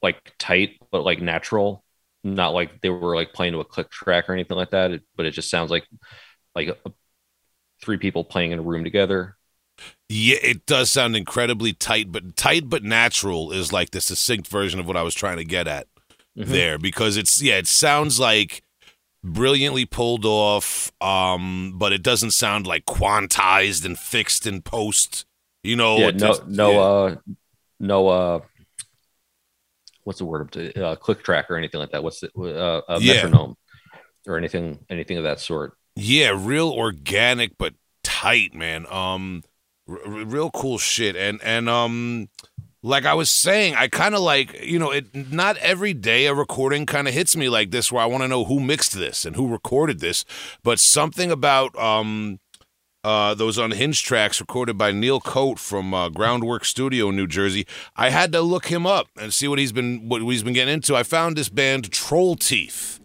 [0.01, 1.84] like tight but like natural
[2.25, 5.03] not like they were like playing to a click track or anything like that it,
[5.17, 5.87] but it just sounds like
[6.55, 6.77] like a,
[7.83, 9.37] three people playing in a room together
[10.09, 14.79] Yeah, it does sound incredibly tight, but tight but natural is like the succinct version
[14.79, 15.87] of what I was trying to get at
[16.37, 16.45] Mhm.
[16.51, 18.63] there because it's yeah, it sounds like
[19.25, 25.27] brilliantly pulled off, um, but it doesn't sound like quantized and fixed in post.
[25.65, 26.79] You know, yeah no no yeah.
[26.79, 27.17] uh
[27.81, 28.41] no uh
[30.05, 33.01] what's the word of uh, click track or anything like that what's the uh, a
[33.01, 33.15] Yeah.
[33.15, 33.57] metronome
[34.27, 38.87] or anything anything of that sort Yeah, real organic but tight, man.
[38.91, 39.43] Um,
[39.89, 41.17] r- r- real cool shit.
[41.17, 42.29] And and um,
[42.83, 45.15] like I was saying, I kind of like you know it.
[45.33, 48.29] Not every day a recording kind of hits me like this, where I want to
[48.29, 50.25] know who mixed this and who recorded this.
[50.63, 52.41] But something about um.
[53.05, 57.67] Uh, those unhinged tracks recorded by Neil Coate from uh, Groundwork Studio in New Jersey.
[57.95, 60.75] I had to look him up and see what he's been what he's been getting
[60.75, 60.97] into.
[60.97, 63.01] I found this band Troll Teeth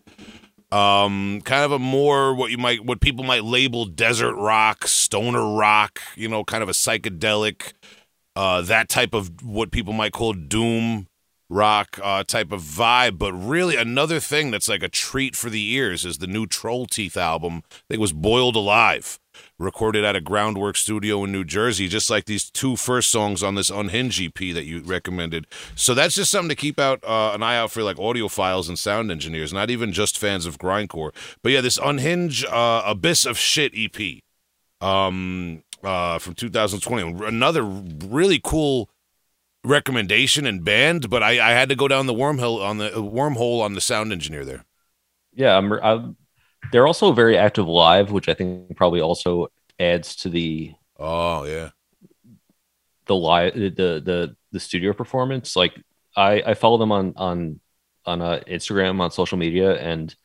[0.72, 5.56] um kind of a more what you might what people might label desert rock stoner
[5.56, 7.74] rock you know kind of a psychedelic
[8.36, 11.08] uh, that type of what people might call doom
[11.50, 13.18] rock uh, type of vibe.
[13.18, 16.86] But really, another thing that's like a treat for the ears is the new Troll
[16.86, 17.64] Teeth album.
[17.70, 19.20] I think it was Boiled Alive,
[19.60, 23.56] recorded at a Groundwork studio in New Jersey, just like these two first songs on
[23.56, 25.46] this Unhinged EP that you recommended.
[25.76, 28.80] So that's just something to keep out uh, an eye out for, like audiophiles and
[28.80, 31.12] sound engineers, not even just fans of grindcore.
[31.44, 34.24] But yeah, this Unhinged uh, Abyss of Shit EP
[34.82, 38.90] um, uh, from 2020, another really cool
[39.64, 43.62] recommendation and band, but I, I had to go down the wormhole on the wormhole
[43.62, 44.66] on the sound engineer there.
[45.34, 46.18] Yeah, I'm, I'm,
[46.72, 49.48] they're also very active live, which I think probably also
[49.80, 51.70] adds to the oh yeah
[53.06, 55.56] the live the the the studio performance.
[55.56, 55.74] Like
[56.16, 57.60] I I follow them on on
[58.06, 60.16] on uh, Instagram on social media and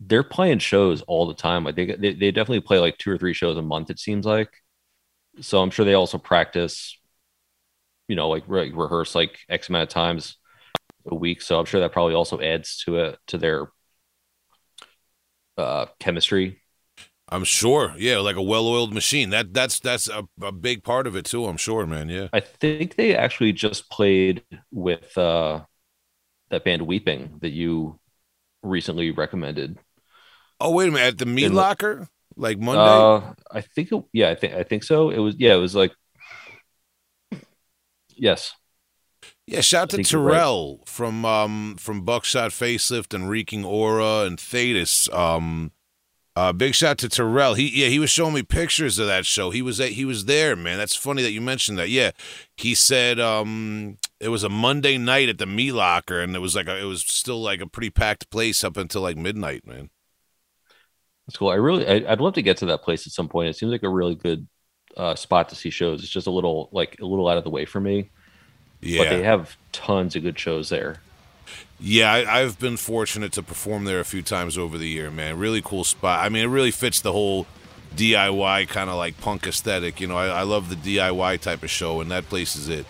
[0.00, 1.64] they're playing shows all the time.
[1.64, 3.90] Like they, they they definitely play like two or three shows a month.
[3.90, 4.50] It seems like.
[5.40, 6.98] So I'm sure they also practice
[8.08, 10.36] you know like re- rehearse like x amount of times
[11.06, 13.68] a week so i'm sure that probably also adds to it to their
[15.58, 16.58] uh chemistry?
[17.28, 17.94] I'm sure.
[17.96, 19.30] Yeah like a well-oiled machine.
[19.30, 22.28] That that's that's a, a big part of it too i'm sure man yeah.
[22.32, 25.62] I think they actually just played with uh
[26.50, 27.98] that band weeping that you
[28.62, 29.78] recently recommended.
[30.60, 32.08] Oh wait a minute at the meat In, locker?
[32.36, 32.80] Like monday?
[32.80, 35.10] Uh i think it, yeah i think i think so.
[35.10, 35.92] It was yeah it was like
[38.16, 38.54] Yes.
[39.52, 40.88] Yeah, shout to Terrell right.
[40.88, 45.10] from um from Buckshot Facelift and Reeking Aura and Thetis.
[45.12, 45.72] Um
[46.34, 47.52] uh big shout to Terrell.
[47.52, 49.50] He yeah, he was showing me pictures of that show.
[49.50, 50.78] He was at, he was there, man.
[50.78, 51.90] That's funny that you mentioned that.
[51.90, 52.12] Yeah.
[52.56, 56.56] He said um it was a Monday night at the Meat Locker and it was
[56.56, 59.90] like a, it was still like a pretty packed place up until like midnight, man.
[61.26, 61.50] That's cool.
[61.50, 63.50] I really I, would love to get to that place at some point.
[63.50, 64.48] It seems like a really good
[64.96, 66.02] uh, spot to see shows.
[66.02, 68.08] It's just a little like a little out of the way for me.
[68.82, 71.00] Yeah, but they have tons of good shows there.
[71.80, 75.36] Yeah, I, have been fortunate to perform there a few times over the year, man.
[75.36, 76.24] Really cool spot.
[76.24, 77.46] I mean, it really fits the whole
[77.96, 80.00] DIY kind of like punk aesthetic.
[80.00, 82.86] You know, I, I love the DIY type of show, and that place is it.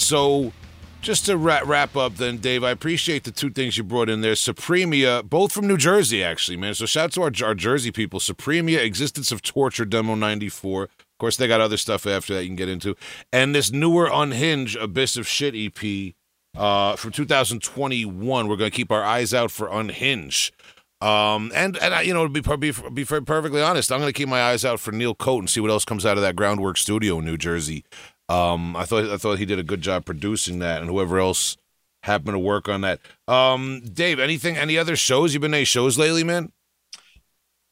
[0.00, 0.52] So
[1.00, 4.20] just to wrap, wrap up then, Dave, I appreciate the two things you brought in
[4.20, 4.34] there.
[4.34, 6.74] Supremia, both from New Jersey, actually, man.
[6.74, 8.20] So shout out to our, our Jersey people.
[8.20, 10.84] Supremia, Existence of Torture, Demo 94.
[10.84, 12.96] Of course, they got other stuff after that you can get into.
[13.32, 16.14] And this newer Unhinged Abyss of Shit EP
[16.56, 18.48] uh, from 2021.
[18.48, 20.54] We're going to keep our eyes out for Unhinged.
[21.00, 24.28] Um, and and you know, to be, be be perfectly honest, I'm going to keep
[24.28, 26.76] my eyes out for Neil Coat and see what else comes out of that Groundwork
[26.76, 27.84] studio in New Jersey.
[28.30, 31.56] Um, I thought I thought he did a good job producing that, and whoever else
[32.04, 33.00] happened to work on that.
[33.26, 35.34] Um, Dave, anything, any other shows?
[35.34, 36.52] You've been any shows lately, man?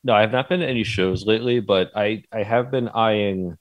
[0.02, 3.56] No, I have not been to any shows lately, but I I have been eyeing.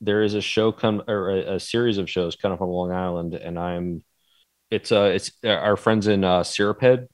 [0.00, 3.34] There is a show come or a, a series of shows coming from Long Island,
[3.34, 4.04] and I'm.
[4.70, 7.08] It's uh, it's our friends in uh, Syrup Head.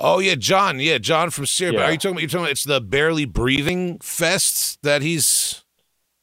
[0.00, 0.80] Oh yeah, John.
[0.80, 1.74] Yeah, John from Syrup.
[1.74, 1.84] Yeah.
[1.84, 2.22] Are you talking about?
[2.22, 5.64] You're talking about it's the Barely Breathing Fest that he's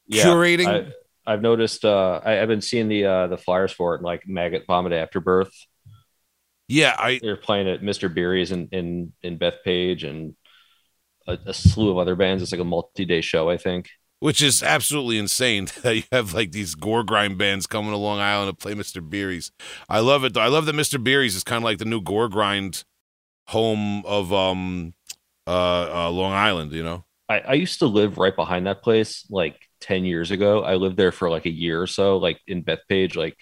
[0.07, 0.67] yeah, curating.
[0.67, 0.91] I,
[1.25, 1.85] I've noticed.
[1.85, 5.53] Uh, I, have been seeing the uh, the flyers for it, like Maggot Vomit Afterbirth.
[6.67, 8.13] Yeah, I they're playing at Mr.
[8.13, 10.35] Beery's in in in Bethpage and
[11.27, 12.43] a, a slew of other bands.
[12.43, 13.89] It's like a multi day show, I think.
[14.19, 18.19] Which is absolutely insane that you have like these gore grind bands coming to Long
[18.19, 19.07] Island to play Mr.
[19.07, 19.51] Beery's.
[19.89, 20.41] I love it though.
[20.41, 21.01] I love that Mr.
[21.01, 22.83] Beery's is kind of like the new gore grind
[23.47, 24.93] home of um
[25.45, 26.71] uh, uh Long Island.
[26.71, 30.63] You know, I, I used to live right behind that place, like 10 years ago.
[30.63, 33.37] I lived there for like a year or so, like in Bethpage, like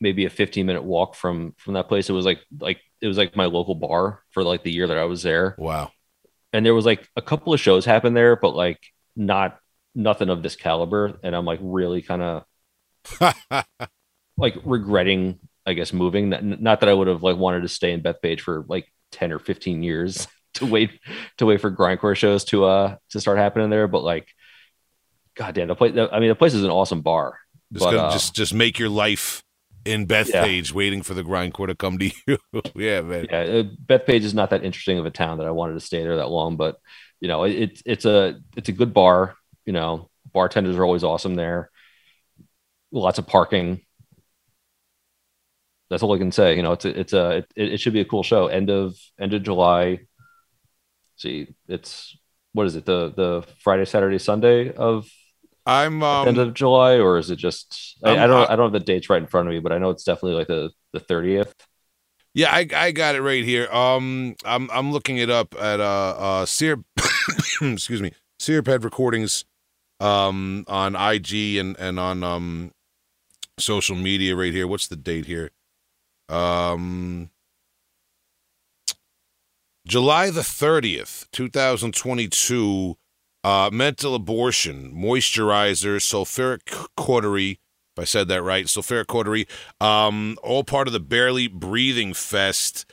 [0.00, 2.08] maybe a 15 minute walk from from that place.
[2.10, 4.98] It was like like it was like my local bar for like the year that
[4.98, 5.56] I was there.
[5.58, 5.92] Wow.
[6.52, 8.80] And there was like a couple of shows happen there, but like
[9.16, 9.58] not
[9.94, 11.18] nothing of this caliber.
[11.22, 12.44] And I'm like really kind of
[14.36, 16.28] like regretting, I guess, moving.
[16.60, 19.38] Not that I would have like wanted to stay in Bethpage for like 10 or
[19.38, 20.90] 15 years to wait
[21.38, 24.28] to wait for grindcore shows to uh to start happening there, but like
[25.40, 25.96] God damn, the place.
[26.12, 27.38] I mean, the place is an awesome bar.
[27.72, 29.42] Just, but, uh, just, just make your life
[29.86, 30.76] in Bethpage, Yeah.
[30.76, 32.36] Waiting for the grindcore to come to you.
[32.74, 33.26] yeah, man.
[33.30, 36.02] Yeah, uh, Bethpage is not that interesting of a town that I wanted to stay
[36.02, 36.76] there that long, but
[37.20, 39.34] you know, it, it's it's a it's a good bar.
[39.64, 41.70] You know, bartenders are always awesome there.
[42.92, 43.80] Lots of parking.
[45.88, 46.54] That's all I can say.
[46.54, 48.48] You know, it's a, it's a it, it should be a cool show.
[48.48, 50.00] End of end of July.
[51.16, 52.14] See, it's
[52.52, 52.84] what is it?
[52.84, 55.08] The the Friday, Saturday, Sunday of
[55.66, 57.96] I'm um, end of July, or is it just?
[58.04, 59.72] I, I don't I- I don't have the dates right in front of me, but
[59.72, 61.54] I know it's definitely like the the thirtieth.
[62.32, 63.68] Yeah, I, I got it right here.
[63.72, 66.82] Um, I'm I'm looking it up at uh uh Sear,
[67.60, 69.44] excuse me, Searpad Recordings,
[69.98, 72.72] um on IG and and on um
[73.58, 74.66] social media right here.
[74.66, 75.50] What's the date here?
[76.28, 77.30] Um,
[79.86, 82.96] July the thirtieth, two thousand twenty-two.
[83.42, 87.58] Uh, mental abortion, moisturizer, sulfuric cautery.
[87.96, 89.46] If I said that right, sulfuric cautery
[89.80, 92.84] um, all part of the Barely Breathing Fest.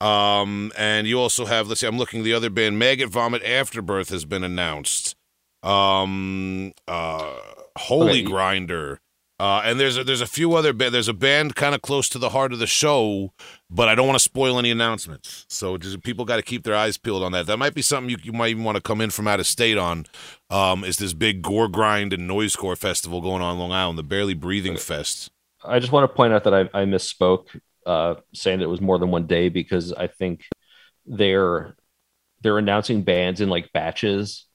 [0.00, 4.10] Um, and you also have, let's see, I'm looking the other band, Maggot Vomit Afterbirth
[4.10, 5.16] has been announced.
[5.62, 7.34] Um, uh,
[7.78, 8.22] Holy Okay.
[8.22, 9.00] Grinder.
[9.38, 12.08] Uh, and there's a, there's a few other ba- there's a band kind of close
[12.08, 13.32] to the heart of the show,
[13.68, 15.44] but I don't want to spoil any announcements.
[15.48, 17.46] So just, people got to keep their eyes peeled on that.
[17.46, 19.46] That might be something you, you might even want to come in from out of
[19.46, 20.06] state on.
[20.50, 24.02] Um, is this big gore grind and noisecore festival going on in Long Island, the
[24.04, 25.30] Barely Breathing Fest?
[25.64, 27.46] I just want to point out that I, I misspoke,
[27.84, 30.42] uh, saying that it was more than one day because I think
[31.06, 31.76] they're
[32.42, 34.46] they're announcing bands in like batches,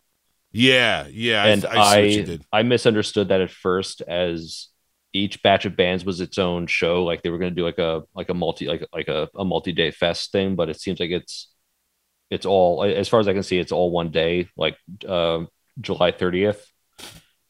[0.54, 2.46] Yeah, yeah, I- and I, see what you I did.
[2.52, 4.68] I misunderstood that at first as
[5.14, 7.80] each batch of bands was its own show, like they were going to do like
[7.80, 11.00] a like a multi like like a, a multi day fest thing, but it seems
[11.00, 11.50] like it's
[12.30, 15.46] it's all as far as I can see, it's all one day, like uh,
[15.80, 16.66] July thirtieth.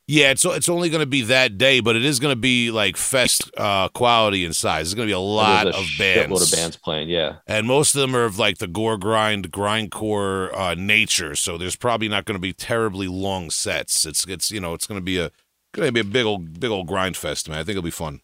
[0.07, 2.72] Yeah, it's it's only going to be that day, but it is going to be
[2.72, 4.88] like fest uh, quality and size.
[4.88, 6.41] There's going to be a lot a of bands.
[6.41, 7.07] of bands playing.
[7.07, 11.36] Yeah, and most of them are of like the gore grind, grindcore uh, nature.
[11.36, 14.05] So there's probably not going to be terribly long sets.
[14.05, 15.32] It's it's you know it's going to be a
[15.74, 17.57] going to be a big old big old grind fest, man.
[17.59, 18.22] I think it'll be fun.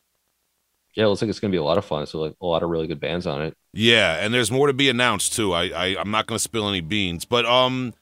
[0.96, 2.06] yeah, it looks like it's going to be a lot of fun.
[2.08, 3.56] So like a lot of really good bands on it.
[3.74, 5.54] Yeah, and there's more to be announced too.
[5.54, 7.94] I, I I'm not going to spill any beans, but um,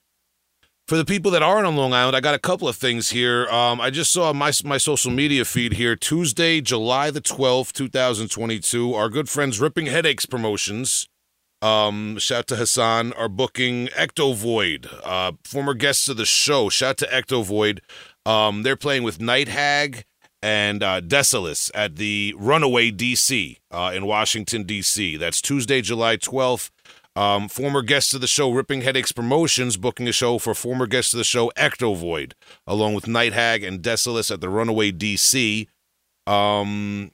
[0.87, 3.47] for the people that aren't on Long Island, I got a couple of things here.
[3.47, 7.89] Um, I just saw my my social media feed here Tuesday, July the twelfth, two
[7.89, 8.93] thousand twenty two.
[8.93, 11.07] Our good friends Ripping Headaches Promotions.
[11.61, 16.69] Um, shout to Hassan are booking Ecto Void, uh, former guests of the show.
[16.69, 17.81] Shout to Ecto Void.
[18.26, 20.05] Um, they're playing with Night Hag
[20.41, 25.17] and uh, Desolus at the Runaway DC uh, in Washington, D.C.
[25.17, 26.69] That's Tuesday, July 12th.
[27.15, 31.13] Um, former guests of the show, Ripping Headaches Promotions, booking a show for former guests
[31.13, 32.36] of the show, Ecto Void,
[32.67, 35.67] along with Night Hag and Desolus at the Runaway DC.
[36.28, 37.11] Um,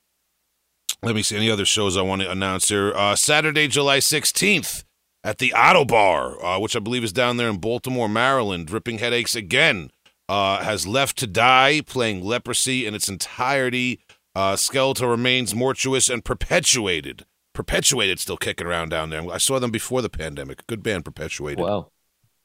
[1.03, 2.91] let me see any other shows I want to announce here.
[2.95, 4.83] Uh, Saturday, July 16th
[5.23, 8.71] at the Ottobar, uh, which I believe is down there in Baltimore, Maryland.
[8.71, 9.91] Ripping Headaches again
[10.31, 13.99] uh, has left to die, playing leprosy in its entirety.
[14.33, 17.25] Uh, skeletal remains mortuous and perpetuated.
[17.53, 19.29] Perpetuated still kicking around down there.
[19.29, 20.65] I saw them before the pandemic.
[20.67, 21.65] Good band, Perpetuated.
[21.65, 21.91] Wow.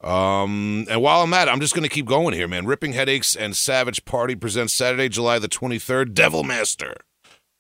[0.03, 2.66] Um, and while I'm at it, I'm just going to keep going here, man.
[2.66, 6.97] Ripping Headaches and Savage Party presents Saturday, July the 23rd, Devil Master.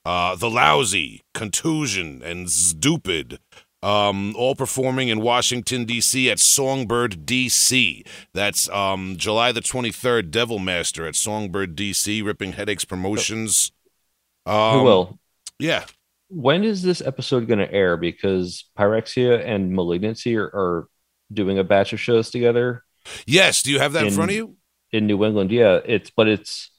[0.04, 3.38] Uh, the Lousy, Contusion, and Stupid.
[3.86, 6.30] Um, all performing in Washington, D.C.
[6.30, 8.04] at Songbyrd, D.C.
[8.34, 13.70] That's um, July the 23rd, Devil Master at Songbyrd, D.C., Ripping Headaches Promotions.
[14.44, 15.18] Um, Who will?
[15.58, 15.84] Yeah.
[16.28, 17.96] When is this episode going to air?
[17.96, 20.88] Because Pyrexia and Malignancy are, are
[21.32, 22.82] doing a batch of shows together
[23.26, 23.62] Yes.
[23.62, 24.56] Do you have that in, In- front of you?
[24.92, 25.50] in New England.
[25.50, 26.70] Yeah, it's but it's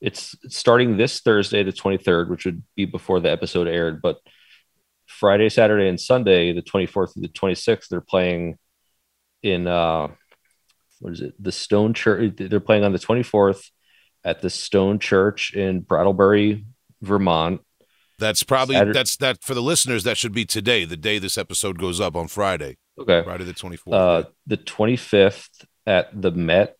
[0.00, 4.02] it's starting this Thursday, the twenty third, which would be before the episode aired.
[4.02, 4.18] But
[5.06, 8.56] Friday, Saturday, and Sunday, the twenty fourth through the twenty sixth, they're playing
[9.42, 10.08] in uh,
[11.00, 11.34] what is it?
[11.42, 12.32] The Stone Church.
[12.36, 13.70] They're playing on the twenty fourth
[14.24, 16.58] at the Stone Church in Brattleboro,
[17.02, 17.60] Vermont.
[18.18, 20.04] That's probably Saturday- that's that for the listeners.
[20.04, 23.22] That should be today, the day this episode goes up on Friday, Okay.
[23.24, 23.94] Friday the twenty fourth.
[23.94, 25.48] Uh, the 25th
[25.86, 26.76] at the Met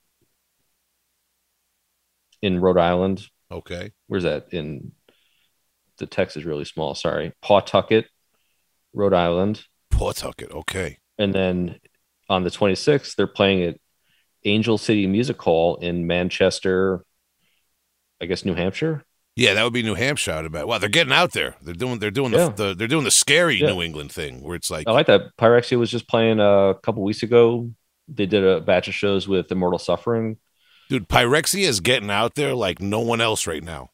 [2.40, 3.26] in Rhode Island.
[3.50, 4.46] okay, Where's that?
[4.52, 4.92] In
[5.98, 6.94] the text is really small.
[6.94, 7.32] Sorry.
[7.42, 8.06] Pawtucket,
[8.94, 9.64] Rhode Island.
[9.90, 10.50] Pawtucket.
[10.50, 11.78] Okay, And then
[12.28, 13.76] on the 26th, they're playing at
[14.44, 17.04] Angel City Music Hall in Manchester,
[18.20, 19.04] I guess, New Hampshire.
[19.36, 20.32] yeah, that would be New Hampshire.
[20.32, 20.66] I'd bet.
[20.66, 21.56] Wow, they're getting out there.
[21.62, 22.48] They're doing they're doing Yeah.
[22.50, 23.68] the, the they're doing the scary Yeah.
[23.68, 25.36] New England thing where it's like I like that.
[25.38, 27.70] Pyrexia was just playing a couple weeks ago.
[28.08, 30.36] They did a batch of shows with Immortal Suffering.
[30.90, 33.90] Dude, Pyrexia is getting out there like no one else right now.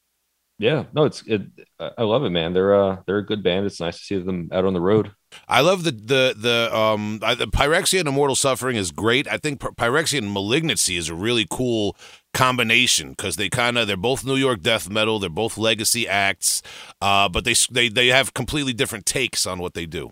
[0.60, 1.40] Yeah, no, it's it.
[1.78, 2.52] I love it, man.
[2.52, 3.64] They're uh they're a good band.
[3.64, 5.10] It's nice to see them out on the road.
[5.48, 9.26] I love the the the um the Pyrexia and Immortal Suffering is great.
[9.26, 11.96] I think Pyrexia and Malignancy is a really cool
[12.34, 15.18] combination because they kind of they're both New York death metal.
[15.18, 16.60] They're both legacy acts,
[17.00, 20.10] uh, but they they they have completely different takes on what they do.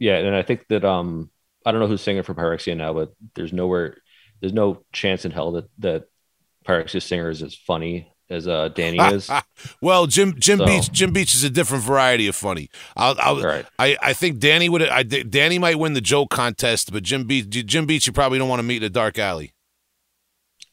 [0.00, 1.30] Yeah, and I think that um
[1.64, 3.98] I don't know who's singing for Pyrexia now, but there's nowhere
[4.40, 6.06] there's no chance in hell that that
[6.66, 9.30] Pyrexia singer is as funny as uh, Danny is.
[9.82, 10.66] well, Jim Jim so.
[10.66, 12.70] Beach Jim Beach is a different variety of funny.
[12.96, 13.66] I'll, I'll right.
[13.78, 17.48] I I think Danny would I Danny might win the joke contest, but Jim Beach
[17.48, 19.52] Jim Beach you probably don't want to meet in a dark alley.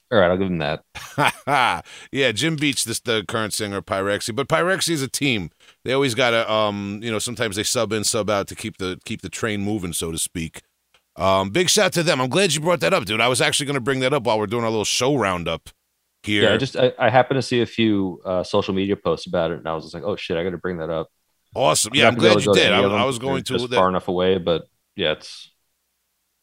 [0.09, 1.83] All right, I'll give him that.
[2.13, 5.51] yeah, Jim Beach, this the current singer of Pyrexia, but Pyrexia is a team.
[5.83, 8.77] They always got to, um, you know, sometimes they sub in, sub out to keep
[8.77, 10.61] the keep the train moving, so to speak.
[11.17, 12.21] Um, big shout to them.
[12.21, 13.19] I'm glad you brought that up, dude.
[13.19, 15.71] I was actually going to bring that up while we're doing our little show roundup
[16.27, 16.43] here.
[16.43, 19.51] Yeah, I just I, I happened to see a few uh, social media posts about
[19.51, 21.09] it, and I was just like, oh shit, I got to bring that up.
[21.55, 21.95] Awesome.
[21.95, 22.71] Yeah, I'm, I'm glad you did.
[22.71, 25.49] I, I, was going to far enough away, but yeah, it's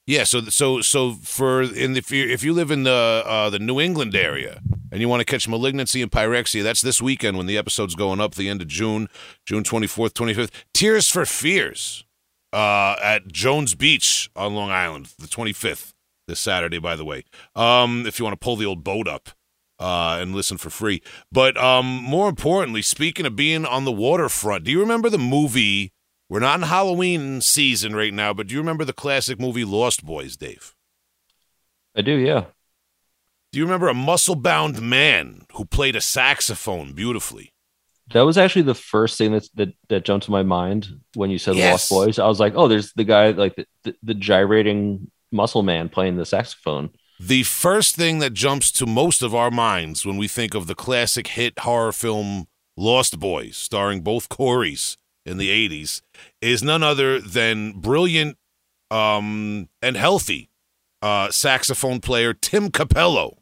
[0.06, 0.24] yeah.
[0.24, 3.58] So so so for in the if you, if you live in the uh, the
[3.58, 7.46] New England area and you want to catch malignancy and pyrexia, that's this weekend when
[7.46, 9.08] the episode's going up, the end of June,
[9.46, 10.50] June 24th, 25th.
[10.72, 12.04] Tears for Fears
[12.52, 15.92] uh, at Jones Beach on Long Island, the 25th,
[16.28, 17.24] this Saturday, by the way.
[17.56, 19.30] Um, if you want to pull the old boat up
[19.78, 21.02] uh, and listen for free.
[21.32, 25.92] But um, more importantly, speaking of being on the waterfront, do you remember the movie?
[26.28, 30.04] We're not in Halloween season right now, but do you remember the classic movie Lost
[30.04, 30.74] Boys, Dave?
[31.96, 32.46] I do, yeah.
[33.52, 37.52] Do you remember a muscle bound man who played a saxophone beautifully?
[38.12, 41.38] That was actually the first thing that that, that jumped to my mind when you
[41.38, 41.70] said yes.
[41.70, 42.18] Lost Boys.
[42.18, 46.16] I was like, oh, there's the guy like the, the, the gyrating muscle man playing
[46.16, 46.90] the saxophone.
[47.20, 50.74] The first thing that jumps to most of our minds when we think of the
[50.74, 56.02] classic hit horror film Lost Boys, starring both Coreys in the 80s,
[56.42, 58.36] is none other than brilliant
[58.90, 60.50] um, and healthy
[61.02, 63.38] uh, saxophone player Tim Cappello,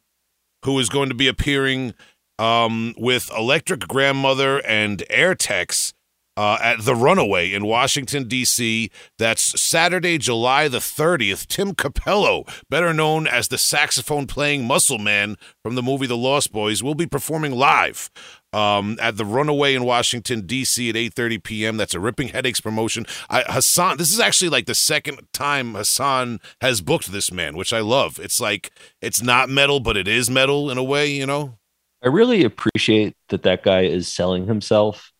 [0.64, 1.94] who is going to be appearing
[2.38, 5.94] um, with Electric Grandmother and Airtex
[6.42, 8.90] uh, at The Runaway in Washington, D.C.
[9.16, 11.46] That's Saturday, July the 30th.
[11.46, 16.50] Tim Cappello, better known as the saxophone playing muscle man from the movie The Lost
[16.50, 18.10] Boys, will be performing live
[18.52, 20.90] um, at The Runaway in Washington, D.C.
[20.90, 21.76] at 8.30 p.m.
[21.76, 23.06] That's a Ripping Headaches promotion.
[23.30, 27.72] I, Hassan, this is actually like the second time Hassan has booked this man, which
[27.72, 28.18] I love.
[28.18, 31.58] It's like, it's not metal, but it is metal in a way, you know?
[32.02, 35.11] I really appreciate that that guy is selling himself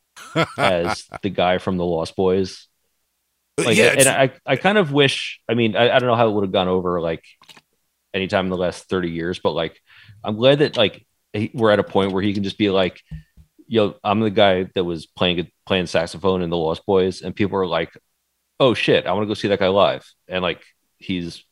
[0.59, 2.69] as the guy from the Lost Boys.
[3.59, 5.41] Like, yeah, and I, I kind of wish.
[5.49, 7.25] I mean, I, I don't know how it would have gone over like
[8.15, 9.79] anytime in the last thirty years, but like,
[10.25, 11.07] I'm glad that like
[11.53, 13.03] we're at a point where he can just be like,
[13.67, 17.59] "Yo, I'm the guy that was playing playing saxophone in the Lost Boys," and people
[17.59, 17.91] are like,
[18.59, 20.63] "Oh shit, I want to go see that guy live," and like
[20.99, 21.45] he's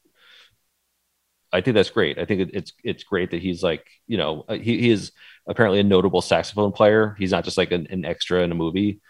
[1.52, 2.18] I think that's great.
[2.18, 5.12] I think it's it's great that he's like you know he, he is
[5.50, 7.16] apparently a notable saxophone player.
[7.18, 9.00] He's not just like an, an extra in a movie,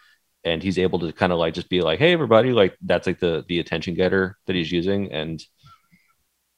[0.42, 3.20] and he's able to kind of like just be like, hey everybody, like that's like
[3.20, 5.40] the the attention getter that he's using, and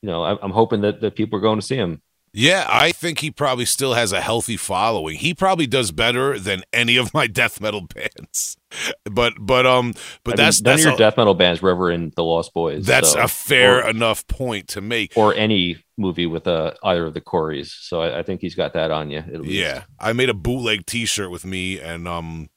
[0.01, 2.01] you know I'm, hoping that that people are going to see him.
[2.33, 5.17] Yeah, I think he probably still has a healthy following.
[5.17, 8.57] He probably does better than any of my death metal bands.
[9.05, 9.95] But but um
[10.25, 12.13] but I that's mean, none that's of your a, death metal bands were ever in
[12.17, 12.87] the Lost Boys.
[12.87, 15.13] That's so, a fair or, enough point to make.
[15.17, 17.77] Or any movie with uh, either of the Coreys.
[17.79, 19.23] So I, I think he's got that on you.
[19.43, 22.49] Yeah, I made a bootleg T-shirt with me and um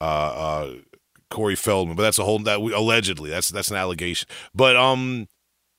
[0.00, 0.74] uh uh
[1.30, 4.28] Corey Feldman, but that's a whole that allegedly that's that's an allegation.
[4.54, 5.28] But um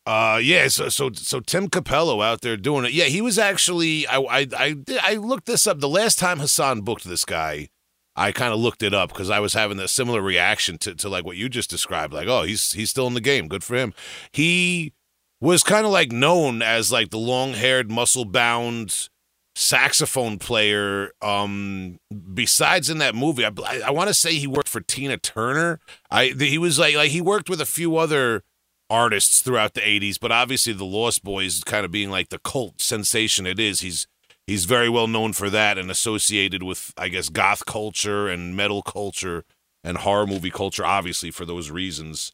[0.05, 2.93] uh yeah, so so so Tim Cappello out there doing it.
[2.93, 6.81] Yeah, he was actually I I I, I looked this up the last time Hassan
[6.81, 7.69] booked this guy.
[8.15, 11.09] I kind of looked it up because I was having a similar reaction to, to
[11.09, 12.13] like what you just described.
[12.13, 13.47] Like, oh, he's he's still in the game.
[13.47, 13.93] Good for him.
[14.31, 14.93] He
[15.41, 19.09] was kind of like known as like the long-haired, muscle-bound
[19.55, 21.11] saxophone player.
[21.21, 21.99] Um,
[22.33, 25.79] besides in that movie, I, I, I want to say he worked for Tina Turner.
[26.11, 28.43] I he was like like he worked with a few other
[28.89, 32.79] artists throughout the 80s, but obviously the Lost Boys kind of being like the cult
[32.79, 33.79] sensation it is.
[33.79, 34.07] He's
[34.47, 38.81] he's very well known for that and associated with I guess goth culture and metal
[38.81, 39.43] culture
[39.83, 42.31] and horror movie culture obviously for those reasons.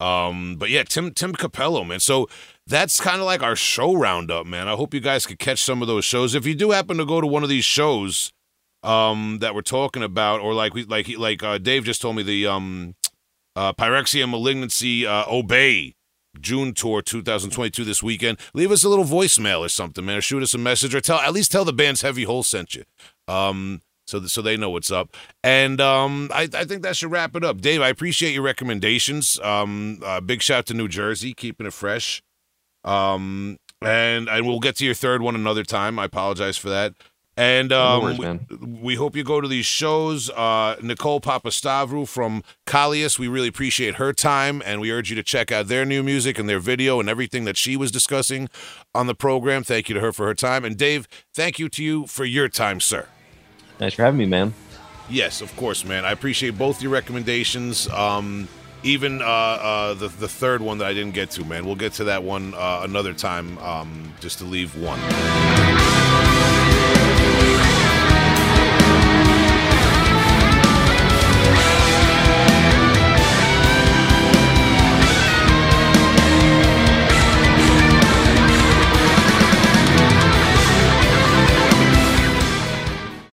[0.00, 2.00] Um but yeah, Tim Tim Cappello, man.
[2.00, 2.28] So
[2.66, 4.68] that's kind of like our show roundup, man.
[4.68, 6.34] I hope you guys could catch some of those shows.
[6.34, 8.32] If you do happen to go to one of these shows
[8.84, 12.22] um that we're talking about or like we like like uh Dave just told me
[12.22, 12.94] the um
[13.56, 15.94] uh Pyrexia Malignancy uh Obey
[16.40, 18.38] June tour 2022 this weekend.
[18.54, 21.18] Leave us a little voicemail or something, man, or shoot us a message, or tell
[21.18, 22.84] at least tell the band's Heavy Hole sent you.
[23.26, 25.14] Um, so so they know what's up.
[25.44, 27.60] And um, I, I think that should wrap it up.
[27.60, 29.38] Dave, I appreciate your recommendations.
[29.40, 32.22] Um, uh, big shout to New Jersey, keeping it fresh.
[32.84, 35.98] Um, and and we'll get to your third one another time.
[35.98, 36.94] I apologize for that.
[37.38, 40.28] And um, worries, we, we hope you go to these shows.
[40.28, 45.22] Uh, Nicole Papastavrou from Kallias, we really appreciate her time, and we urge you to
[45.22, 48.48] check out their new music and their video and everything that she was discussing
[48.92, 49.62] on the program.
[49.62, 50.64] Thank you to her for her time.
[50.64, 53.06] And Dave, thank you to you for your time, sir.
[53.78, 54.52] Thanks for having me, man.
[55.08, 56.04] Yes, of course, man.
[56.04, 57.86] I appreciate both your recommendations.
[57.90, 58.48] Um,
[58.82, 61.66] even uh, uh, the the third one that I didn't get to, man.
[61.66, 63.58] We'll get to that one uh, another time.
[63.58, 64.98] Um, just to leave one.